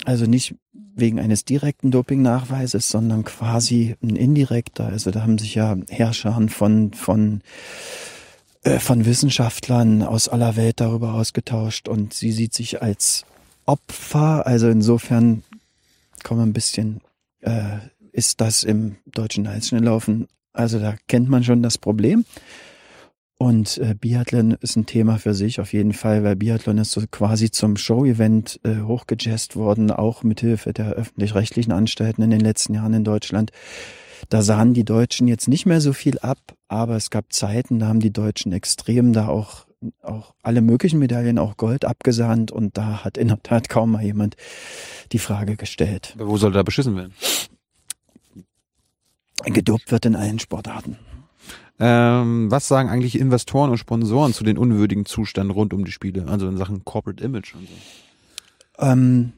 also 0.04 0.26
nicht 0.26 0.56
wegen 0.96 1.20
eines 1.20 1.46
direkten 1.46 1.92
Dopingnachweises, 1.92 2.90
sondern 2.90 3.24
quasi 3.24 3.96
ein 4.02 4.16
indirekter. 4.16 4.88
Also 4.88 5.12
da 5.12 5.22
haben 5.22 5.38
sich 5.38 5.56
ja 5.56 5.78
Herrscher 5.90 6.42
von, 6.50 6.94
von 6.94 7.42
von 8.80 9.06
Wissenschaftlern 9.06 10.02
aus 10.04 10.28
aller 10.28 10.56
Welt 10.56 10.80
darüber 10.80 11.14
ausgetauscht 11.14 11.88
und 11.88 12.14
sie 12.14 12.32
sieht 12.32 12.54
sich 12.54 12.82
als 12.82 13.26
Opfer. 13.66 14.48
Also 14.48 14.70
insofern 14.70 15.44
kommen 16.24 16.42
ein 16.42 16.54
bisschen, 16.54 17.02
äh, 17.42 17.78
ist 18.12 18.42
das 18.42 18.64
im 18.64 18.96
deutschen 19.06 19.46
Eisschnelllaufen, 19.46 20.28
also 20.54 20.80
da 20.80 20.96
kennt 21.08 21.30
man 21.30 21.44
schon 21.44 21.62
das 21.62 21.78
Problem. 21.78 22.26
Und 23.38 23.78
äh, 23.80 23.96
Biathlon 24.00 24.58
ist 24.62 24.78
ein 24.78 24.86
Thema 24.86 25.18
für 25.18 25.34
sich 25.34 25.60
auf 25.60 25.74
jeden 25.74 25.92
Fall, 25.92 26.24
weil 26.24 26.38
Biathlon 26.38 26.78
ist 26.78 26.92
so 26.92 27.02
quasi 27.12 27.52
zum 27.52 27.76
Show-Event 27.76 28.62
äh, 28.64 28.82
hochgejazzt 28.82 29.58
worden, 29.58 29.92
auch 29.92 30.24
mithilfe 30.24 30.72
der 30.72 30.94
öffentlich-rechtlichen 30.94 31.74
Anstalten 31.74 32.22
in 32.22 32.30
den 32.30 32.40
letzten 32.40 32.76
Jahren 32.76 32.94
in 32.94 33.04
Deutschland. 33.04 33.52
Da 34.30 34.42
sahen 34.42 34.74
die 34.74 34.86
Deutschen 34.86 35.28
jetzt 35.28 35.48
nicht 35.48 35.66
mehr 35.66 35.82
so 35.82 35.94
viel 35.94 36.20
ab, 36.20 36.40
aber 36.68 36.96
es 36.96 37.10
gab 37.10 37.34
Zeiten, 37.34 37.80
da 37.80 37.88
haben 37.88 38.00
die 38.00 38.14
Deutschen 38.14 38.52
extrem 38.52 39.14
da 39.14 39.28
auch 39.28 39.66
auch 40.02 40.34
alle 40.42 40.62
möglichen 40.62 41.00
Medaillen, 41.00 41.38
auch 41.38 41.58
Gold 41.58 41.86
abgesahnt 41.86 42.52
und 42.52 42.78
da 42.78 43.04
hat 43.04 43.18
in 43.18 43.28
der 43.28 43.42
Tat 43.44 43.70
kaum 43.70 43.92
mal 43.92 44.04
jemand 44.04 44.36
die 45.12 45.20
Frage 45.20 45.58
gestellt. 45.58 46.16
Aber 46.18 46.28
wo 46.28 46.38
soll 46.38 46.52
da 46.52 46.64
beschissen 46.64 46.96
werden? 46.96 47.14
Gedopt 49.44 49.92
wird 49.92 50.06
in 50.06 50.16
allen 50.16 50.40
Sportarten. 50.40 50.98
Ähm, 51.78 52.50
was 52.50 52.68
sagen 52.68 52.90
eigentlich 52.90 53.20
Investoren 53.20 53.70
und 53.70 53.78
Sponsoren 53.78 54.34
zu 54.34 54.46
den 54.46 54.58
unwürdigen 54.58 55.06
Zuständen 55.06 55.52
rund 55.52 55.74
um 55.74 55.84
die 55.84 55.92
Spiele, 55.92 56.26
also 56.28 56.48
in 56.48 56.58
Sachen 56.58 56.86
Corporate 56.86 57.22
Image 57.24 57.54
und 57.54 57.68
so? 57.68 58.86
Ähm, 58.86 59.34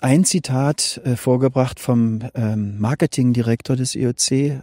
ein 0.00 0.24
Zitat 0.24 1.00
äh, 1.04 1.16
vorgebracht 1.16 1.80
vom 1.80 2.20
ähm, 2.34 2.78
Marketingdirektor 2.78 3.76
des 3.76 3.94
IOC, 3.94 4.30
äh, 4.30 4.62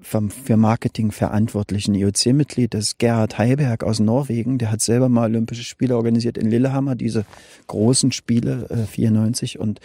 vom 0.00 0.30
für 0.30 0.56
Marketing 0.56 1.10
verantwortlichen 1.10 1.94
IOC-Mitglied, 1.94 2.72
das 2.72 2.84
ist 2.84 2.98
Gerhard 2.98 3.38
Heiberg 3.38 3.82
aus 3.82 3.98
Norwegen. 3.98 4.58
Der 4.58 4.70
hat 4.70 4.80
selber 4.80 5.08
mal 5.08 5.30
Olympische 5.30 5.64
Spiele 5.64 5.96
organisiert 5.96 6.38
in 6.38 6.48
Lillehammer, 6.48 6.94
diese 6.94 7.24
großen 7.66 8.12
Spiele 8.12 8.66
äh, 8.70 8.86
94 8.86 9.58
und 9.58 9.80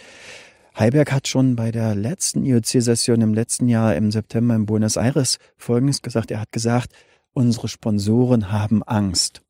Heiberg 0.76 1.12
hat 1.12 1.28
schon 1.28 1.54
bei 1.54 1.70
der 1.70 1.94
letzten 1.94 2.44
IOC-Session 2.44 3.20
im 3.20 3.32
letzten 3.32 3.68
Jahr 3.68 3.94
im 3.94 4.10
September 4.10 4.56
in 4.56 4.66
Buenos 4.66 4.96
Aires 4.96 5.38
Folgendes 5.56 6.02
gesagt. 6.02 6.32
Er 6.32 6.40
hat 6.40 6.50
gesagt, 6.50 6.92
unsere 7.32 7.68
Sponsoren 7.68 8.50
haben 8.50 8.82
Angst. 8.82 9.42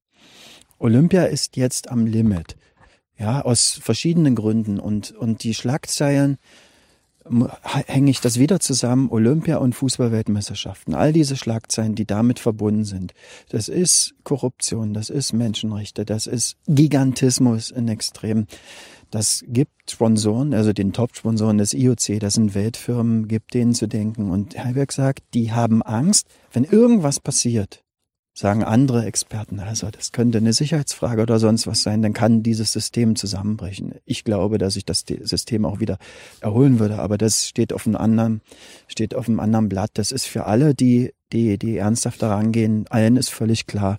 Olympia 0.79 1.25
ist 1.25 1.57
jetzt 1.57 1.91
am 1.91 2.05
Limit. 2.05 2.57
Ja, 3.17 3.43
aus 3.43 3.79
verschiedenen 3.83 4.35
Gründen. 4.35 4.81
Und, 4.81 5.13
und 5.13 5.45
die 5.45 5.55
Schlagzeilen 5.55 6.39
hänge 7.63 8.11
ich 8.11 8.21
das 8.21 8.39
wieder 8.39 8.61
zusammen, 8.61 9.09
Olympia 9.11 9.57
und 9.57 9.75
Fußballweltmeisterschaften. 9.75 10.95
All 10.95 11.13
diese 11.13 11.37
Schlagzeilen, 11.37 11.95
die 11.95 12.05
damit 12.05 12.39
verbunden 12.39 12.85
sind. 12.85 13.15
Das 13.49 13.69
ist 13.69 14.15
Korruption, 14.25 14.93
das 14.93 15.09
ist 15.09 15.33
Menschenrechte, 15.33 16.05
das 16.05 16.27
ist 16.27 16.57
Gigantismus 16.67 17.71
in 17.71 17.89
Extrem. 17.89 18.47
Das 19.11 19.45
gibt 19.47 19.91
Sponsoren, 19.91 20.53
also 20.53 20.73
den 20.73 20.93
Top-Sponsoren 20.93 21.59
des 21.59 21.73
IOC, 21.73 22.19
das 22.21 22.35
sind 22.35 22.55
Weltfirmen, 22.55 23.29
gibt 23.29 23.55
denen 23.55 23.73
zu 23.73 23.87
denken. 23.87 24.31
Und 24.31 24.59
Heiberg 24.59 24.93
sagt, 24.93 25.23
die 25.35 25.53
haben 25.53 25.83
Angst, 25.83 26.27
wenn 26.53 26.65
irgendwas 26.65 27.21
passiert, 27.21 27.84
sagen 28.35 28.65
andere 28.65 29.07
Experten, 29.07 29.61
also 29.61 29.91
das 29.91 30.11
könnte 30.11 30.39
eine 30.39 30.53
Sicherheitsfrage 30.53 31.23
oder 31.23 31.39
sonst 31.39 31.69
was 31.69 31.83
sein, 31.83 32.03
dann 32.03 32.13
kann 32.13 32.43
dieses 32.43 32.73
System 32.73 33.15
zusammenbrechen. 33.15 33.95
Ich 34.05 34.25
glaube, 34.25 34.59
dass 34.59 34.75
sich 34.75 34.85
das 34.85 35.05
System 35.21 35.65
auch 35.65 35.79
wieder 35.79 35.99
erholen 36.41 36.81
würde, 36.81 36.99
aber 36.99 37.17
das 37.17 37.47
steht 37.47 37.73
auf 37.73 37.87
einem 37.87 37.95
anderen, 37.95 38.41
steht 38.89 39.15
auf 39.15 39.29
einem 39.29 39.39
anderen 39.39 39.69
Blatt. 39.69 39.93
Das 39.95 40.11
ist 40.11 40.27
für 40.27 40.47
alle, 40.47 40.75
die, 40.75 41.15
die, 41.33 41.59
die 41.59 41.77
ernsthaft 41.77 42.23
daran 42.23 42.51
gehen, 42.51 42.87
allen 42.91 43.17
ist 43.17 43.31
völlig 43.31 43.67
klar, 43.67 43.99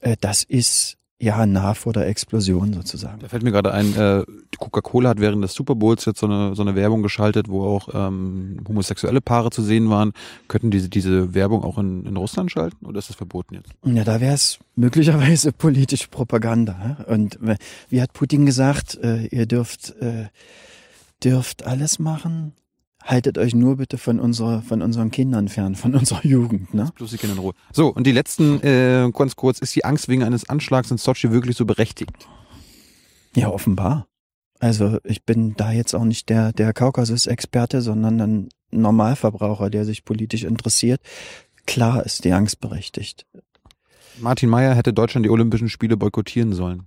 äh, 0.00 0.16
das 0.20 0.42
ist 0.44 0.97
ja, 1.20 1.46
nah 1.46 1.74
vor 1.74 1.92
der 1.92 2.06
Explosion 2.06 2.72
sozusagen. 2.72 3.18
Da 3.18 3.28
fällt 3.28 3.42
mir 3.42 3.50
gerade 3.50 3.72
ein, 3.72 3.94
äh, 3.96 4.24
Coca-Cola 4.58 5.10
hat 5.10 5.20
während 5.20 5.42
des 5.42 5.52
Super 5.52 5.74
Bowls 5.74 6.04
jetzt 6.04 6.20
so 6.20 6.26
eine, 6.26 6.54
so 6.54 6.62
eine 6.62 6.76
Werbung 6.76 7.02
geschaltet, 7.02 7.48
wo 7.48 7.64
auch 7.64 7.88
ähm, 7.92 8.60
homosexuelle 8.68 9.20
Paare 9.20 9.50
zu 9.50 9.62
sehen 9.62 9.90
waren. 9.90 10.12
Könnten 10.46 10.70
diese, 10.70 10.88
diese 10.88 11.34
Werbung 11.34 11.64
auch 11.64 11.78
in, 11.78 12.06
in 12.06 12.16
Russland 12.16 12.52
schalten 12.52 12.86
oder 12.86 13.00
ist 13.00 13.08
das 13.08 13.16
verboten 13.16 13.54
jetzt? 13.54 13.70
Ja, 13.84 14.04
da 14.04 14.20
wäre 14.20 14.34
es 14.34 14.58
möglicherweise 14.76 15.52
politische 15.52 16.08
Propaganda. 16.08 17.04
Und 17.08 17.38
wie 17.88 18.00
hat 18.00 18.12
Putin 18.12 18.46
gesagt, 18.46 18.96
äh, 19.02 19.26
ihr 19.26 19.46
dürft, 19.46 19.96
äh, 20.00 20.26
dürft 21.24 21.64
alles 21.66 21.98
machen, 21.98 22.52
haltet 23.08 23.38
euch 23.38 23.54
nur 23.54 23.78
bitte 23.78 23.96
von 23.96 24.20
unserer, 24.20 24.60
von 24.60 24.82
unseren 24.82 25.10
Kindern 25.10 25.48
fern, 25.48 25.74
von 25.74 25.94
unserer 25.94 26.24
Jugend, 26.24 26.74
ne? 26.74 26.92
Bloß 26.94 27.10
die 27.10 27.16
Kinder 27.16 27.34
in 27.36 27.40
Ruhe. 27.40 27.54
So, 27.72 27.88
und 27.88 28.06
die 28.06 28.12
letzten, 28.12 28.60
äh, 28.62 29.10
ganz 29.12 29.34
kurz, 29.34 29.58
ist 29.58 29.74
die 29.74 29.84
Angst 29.84 30.08
wegen 30.08 30.22
eines 30.22 30.48
Anschlags 30.48 30.90
in 30.90 30.98
Sochi 30.98 31.32
wirklich 31.32 31.56
so 31.56 31.64
berechtigt? 31.64 32.28
Ja, 33.34 33.48
offenbar. 33.48 34.06
Also 34.60 34.98
ich 35.04 35.24
bin 35.24 35.54
da 35.56 35.72
jetzt 35.72 35.94
auch 35.94 36.04
nicht 36.04 36.28
der, 36.28 36.52
der 36.52 36.72
Kaukasus-Experte, 36.74 37.80
sondern 37.80 38.20
ein 38.20 38.48
Normalverbraucher, 38.70 39.70
der 39.70 39.84
sich 39.86 40.04
politisch 40.04 40.44
interessiert. 40.44 41.00
Klar 41.66 42.04
ist 42.04 42.24
die 42.24 42.32
Angst 42.32 42.60
berechtigt. 42.60 43.26
Martin 44.18 44.50
Mayer 44.50 44.74
hätte 44.74 44.92
Deutschland 44.92 45.24
die 45.24 45.30
Olympischen 45.30 45.68
Spiele 45.68 45.96
boykottieren 45.96 46.52
sollen. 46.52 46.86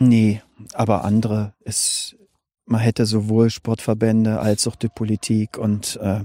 Nee, 0.00 0.42
aber 0.72 1.04
andere. 1.04 1.54
Es 1.60 2.16
man 2.64 2.80
hätte 2.80 3.06
sowohl 3.06 3.50
Sportverbände 3.50 4.40
als 4.40 4.66
auch 4.66 4.76
die 4.76 4.88
Politik 4.88 5.58
und, 5.58 5.98
äh, 6.02 6.20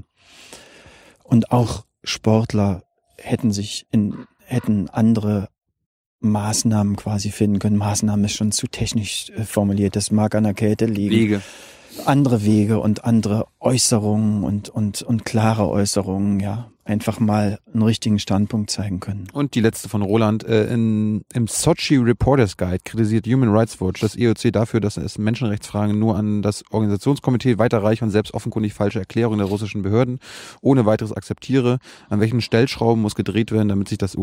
und 1.24 1.52
auch 1.52 1.86
Sportler 2.04 2.84
hätten 3.18 3.52
sich 3.52 3.86
in, 3.92 4.26
hätten 4.46 4.90
andere 4.90 5.50
Maßnahmen 6.20 6.96
quasi 6.96 7.32
finden 7.32 7.60
können. 7.60 7.78
Maßnahmen 7.78 8.26
ist 8.26 8.34
schon 8.34 8.52
zu 8.52 8.68
technisch 8.68 9.30
äh, 9.30 9.44
formuliert. 9.44 9.96
Das 9.96 10.12
mag 10.12 10.36
an 10.36 10.44
der 10.44 10.54
Kälte 10.54 10.86
liegen. 10.86 11.16
Wege. 11.16 11.42
Andere 12.06 12.44
Wege 12.44 12.80
und 12.80 13.04
andere 13.06 13.48
Äußerungen 13.60 14.44
und, 14.44 14.70
und, 14.70 15.02
und 15.02 15.26
klare 15.26 15.68
Äußerungen, 15.68 16.40
ja 16.40 16.70
einfach 16.88 17.20
mal 17.20 17.60
einen 17.74 17.84
richtigen 17.84 18.18
Standpunkt 18.20 18.72
zeigen 18.72 19.00
können. 19.00 19.28
Und 19.34 19.56
die 19.56 19.62
letzte 19.62 19.90
von 19.90 20.02
Roland. 20.02 20.44
Äh, 20.46 20.74
in, 20.74 21.24
Im 21.34 21.48
Sochi 21.48 21.98
Reporters 21.98 22.58
Guide 22.58 22.80
kritisiert 22.84 23.28
Human 23.28 23.50
Rights 23.50 23.80
Watch 23.82 24.02
das 24.02 24.16
IOC 24.16 24.54
dafür, 24.54 24.80
dass 24.80 24.98
es 24.98 25.18
Menschenrechtsfragen 25.18 26.00
nur 26.00 26.16
an 26.16 26.42
das 26.42 26.64
Organisationskomitee 26.72 27.58
weiterreiche 27.58 28.06
und 28.06 28.12
selbst 28.12 28.34
offenkundig 28.34 28.74
falsche 28.74 29.00
Erklärungen 29.00 29.40
der 29.40 29.48
russischen 29.48 29.82
Behörden 29.82 30.20
ohne 30.62 30.86
weiteres 30.86 31.12
akzeptiere. 31.12 31.80
An 32.10 32.20
welchen 32.20 32.42
Stellschrauben 32.42 33.02
muss 33.02 33.16
gedreht 33.16 33.52
werden, 33.52 33.68
damit 33.68 33.90
sich 33.90 33.98
das 33.98 34.16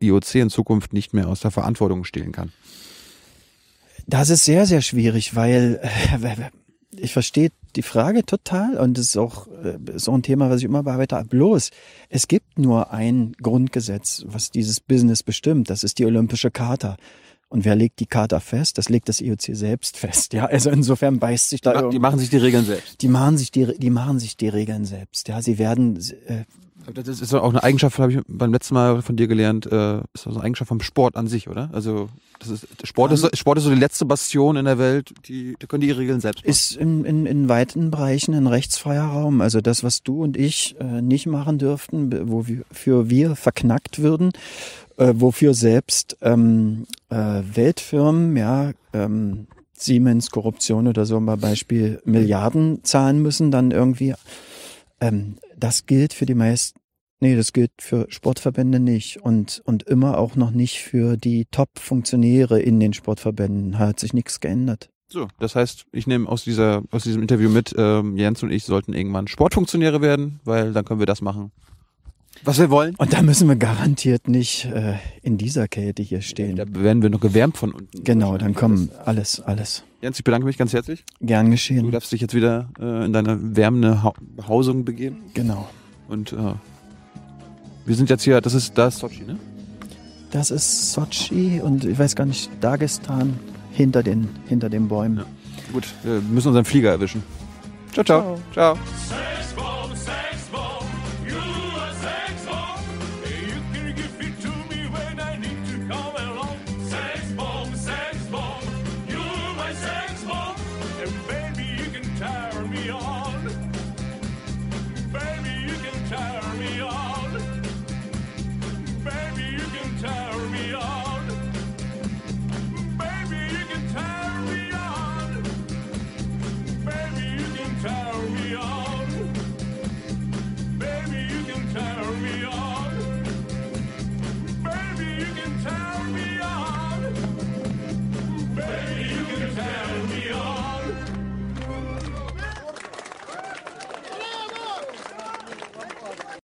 IOC 0.00 0.34
in 0.34 0.50
Zukunft 0.50 0.92
nicht 0.92 1.14
mehr 1.14 1.28
aus 1.28 1.40
der 1.40 1.50
Verantwortung 1.50 2.04
stehlen 2.04 2.32
kann? 2.32 2.52
Das 4.06 4.30
ist 4.30 4.44
sehr, 4.44 4.66
sehr 4.66 4.82
schwierig, 4.82 5.36
weil 5.36 5.80
äh, 5.82 6.48
ich 6.96 7.12
verstehe 7.12 7.50
die 7.76 7.82
Frage 7.82 8.24
total 8.24 8.76
und 8.76 8.98
es 8.98 9.08
ist 9.08 9.16
auch 9.16 9.46
äh, 9.46 9.78
so 9.96 10.12
ein 10.12 10.22
Thema, 10.22 10.50
was 10.50 10.58
ich 10.58 10.64
immer 10.64 10.82
bearbeite. 10.82 11.24
Bloß, 11.28 11.70
es 12.08 12.28
gibt 12.28 12.58
nur 12.58 12.92
ein 12.92 13.32
Grundgesetz, 13.40 14.24
was 14.26 14.50
dieses 14.50 14.80
Business 14.80 15.22
bestimmt. 15.22 15.70
Das 15.70 15.84
ist 15.84 15.98
die 15.98 16.06
Olympische 16.06 16.50
Charta. 16.50 16.96
Und 17.48 17.64
wer 17.64 17.74
legt 17.74 17.98
die 17.98 18.06
Charta 18.06 18.38
fest? 18.38 18.78
Das 18.78 18.88
legt 18.88 19.08
das 19.08 19.20
IOC 19.20 19.56
selbst 19.56 19.96
fest. 19.96 20.32
Ja, 20.34 20.46
also 20.46 20.70
insofern 20.70 21.18
beißt 21.18 21.50
sich 21.50 21.60
da. 21.60 21.88
Die 21.88 21.98
machen 21.98 22.20
sich 22.20 22.30
die 22.30 22.36
Regeln 22.36 22.64
selbst. 22.64 23.02
Die 23.02 23.08
machen 23.08 23.38
sich 23.38 23.50
die, 23.50 23.66
die 23.76 23.90
machen 23.90 24.20
sich 24.20 24.36
die 24.36 24.48
Regeln 24.48 24.84
selbst. 24.84 25.26
Ja, 25.26 25.42
sie 25.42 25.58
werden 25.58 25.98
äh, 26.26 26.44
das 26.94 27.20
ist 27.20 27.34
auch 27.34 27.50
eine 27.50 27.62
Eigenschaft, 27.62 27.98
habe 27.98 28.12
ich 28.12 28.20
beim 28.26 28.52
letzten 28.52 28.74
Mal 28.74 29.02
von 29.02 29.16
dir 29.16 29.28
gelernt, 29.28 29.66
äh, 29.66 29.98
ist 30.14 30.26
also 30.26 30.38
eine 30.38 30.44
Eigenschaft 30.44 30.68
vom 30.68 30.80
Sport 30.80 31.16
an 31.16 31.26
sich, 31.26 31.48
oder? 31.48 31.70
Also 31.72 32.08
das 32.38 32.48
ist 32.48 32.66
Sport 32.84 33.12
ist 33.12 33.36
Sport 33.36 33.58
ist 33.58 33.64
so 33.64 33.70
die 33.70 33.78
letzte 33.78 34.04
Bastion 34.04 34.56
in 34.56 34.64
der 34.64 34.78
Welt, 34.78 35.12
die, 35.26 35.56
die 35.60 35.66
können 35.66 35.82
die 35.82 35.90
Regeln 35.90 36.20
selbst 36.20 36.42
machen. 36.42 36.50
Ist 36.50 36.76
in, 36.76 37.04
in, 37.04 37.26
in 37.26 37.48
weiten 37.48 37.90
Bereichen 37.90 38.34
ein 38.34 38.46
rechtsfreier 38.46 39.04
Raum. 39.04 39.40
Also 39.40 39.60
das, 39.60 39.84
was 39.84 40.02
du 40.02 40.22
und 40.22 40.36
ich 40.36 40.76
äh, 40.80 41.02
nicht 41.02 41.26
machen 41.26 41.58
dürften, 41.58 42.30
wofür 42.30 43.10
wir 43.10 43.36
verknackt 43.36 44.00
würden, 44.00 44.32
äh, 44.96 45.12
wofür 45.16 45.54
selbst 45.54 46.16
ähm, 46.22 46.86
äh, 47.10 47.42
Weltfirmen, 47.54 48.36
ja, 48.36 48.72
ähm, 48.92 49.46
Siemens 49.74 50.30
Korruption 50.30 50.88
oder 50.88 51.06
so 51.06 51.20
mal 51.20 51.38
Beispiel 51.38 52.00
Milliarden 52.04 52.84
zahlen 52.84 53.22
müssen, 53.22 53.50
dann 53.50 53.70
irgendwie 53.70 54.14
ähm, 55.00 55.36
das 55.56 55.86
gilt 55.86 56.12
für 56.12 56.26
die 56.26 56.34
meisten, 56.34 56.80
nee, 57.20 57.36
das 57.36 57.52
gilt 57.52 57.72
für 57.78 58.06
Sportverbände 58.08 58.80
nicht 58.80 59.20
und, 59.22 59.62
und 59.64 59.82
immer 59.84 60.18
auch 60.18 60.36
noch 60.36 60.50
nicht 60.50 60.80
für 60.80 61.16
die 61.16 61.46
Top-Funktionäre 61.50 62.60
in 62.60 62.80
den 62.80 62.92
Sportverbänden. 62.92 63.78
Hat 63.78 64.00
sich 64.00 64.12
nichts 64.12 64.40
geändert. 64.40 64.90
So, 65.08 65.26
das 65.40 65.56
heißt, 65.56 65.86
ich 65.90 66.06
nehme 66.06 66.28
aus 66.28 66.44
dieser 66.44 66.84
aus 66.92 67.02
diesem 67.02 67.22
Interview 67.22 67.50
mit, 67.50 67.74
ähm, 67.76 68.16
Jens 68.16 68.44
und 68.44 68.52
ich 68.52 68.64
sollten 68.64 68.94
irgendwann 68.94 69.26
Sportfunktionäre 69.26 70.00
werden, 70.00 70.38
weil 70.44 70.72
dann 70.72 70.84
können 70.84 71.00
wir 71.00 71.06
das 71.06 71.20
machen, 71.20 71.50
was 72.44 72.58
wir 72.58 72.70
wollen. 72.70 72.94
Und 72.96 73.12
da 73.12 73.22
müssen 73.22 73.48
wir 73.48 73.56
garantiert 73.56 74.28
nicht 74.28 74.66
äh, 74.66 74.94
in 75.22 75.38
dieser 75.38 75.68
Kälte 75.68 76.02
hier 76.02 76.20
stehen. 76.22 76.56
Da 76.56 76.64
werden 76.68 77.02
wir 77.02 77.10
noch 77.10 77.20
gewärmt 77.20 77.56
von 77.56 77.72
unten. 77.72 78.04
Genau, 78.04 78.38
dann 78.38 78.54
kommen 78.54 78.90
alles, 79.04 79.40
alles. 79.40 79.84
Jens, 80.00 80.18
ich 80.18 80.24
bedanke 80.24 80.46
mich 80.46 80.56
ganz 80.56 80.72
herzlich. 80.72 81.04
Gern 81.20 81.50
geschehen. 81.50 81.84
Du 81.84 81.90
darfst 81.90 82.10
dich 82.12 82.20
jetzt 82.20 82.34
wieder 82.34 82.70
äh, 82.80 83.04
in 83.04 83.12
deine 83.12 83.56
wärmende 83.56 84.02
ha 84.02 84.12
Behausung 84.36 84.84
begeben. 84.84 85.18
Genau. 85.34 85.68
Und 86.08 86.32
äh, 86.32 86.54
wir 87.84 87.94
sind 87.94 88.08
jetzt 88.08 88.22
hier, 88.22 88.40
das 88.40 88.54
ist, 88.54 88.76
da 88.78 88.88
ist 88.88 88.98
Sochi, 88.98 89.22
ne? 89.22 89.38
Das 90.30 90.50
ist 90.50 90.92
Sochi 90.92 91.60
und 91.60 91.84
ich 91.84 91.98
weiß 91.98 92.14
gar 92.14 92.24
nicht, 92.24 92.50
Dagestan 92.60 93.38
hinter 93.72 94.02
den, 94.02 94.28
hinter 94.48 94.70
den 94.70 94.88
Bäumen. 94.88 95.18
Ja. 95.18 95.24
Gut, 95.72 95.84
wir 96.02 96.20
müssen 96.20 96.48
unseren 96.48 96.64
Flieger 96.64 96.90
erwischen. 96.90 97.22
ciao. 97.92 98.04
ciao. 98.04 98.40
ciao. 98.52 98.78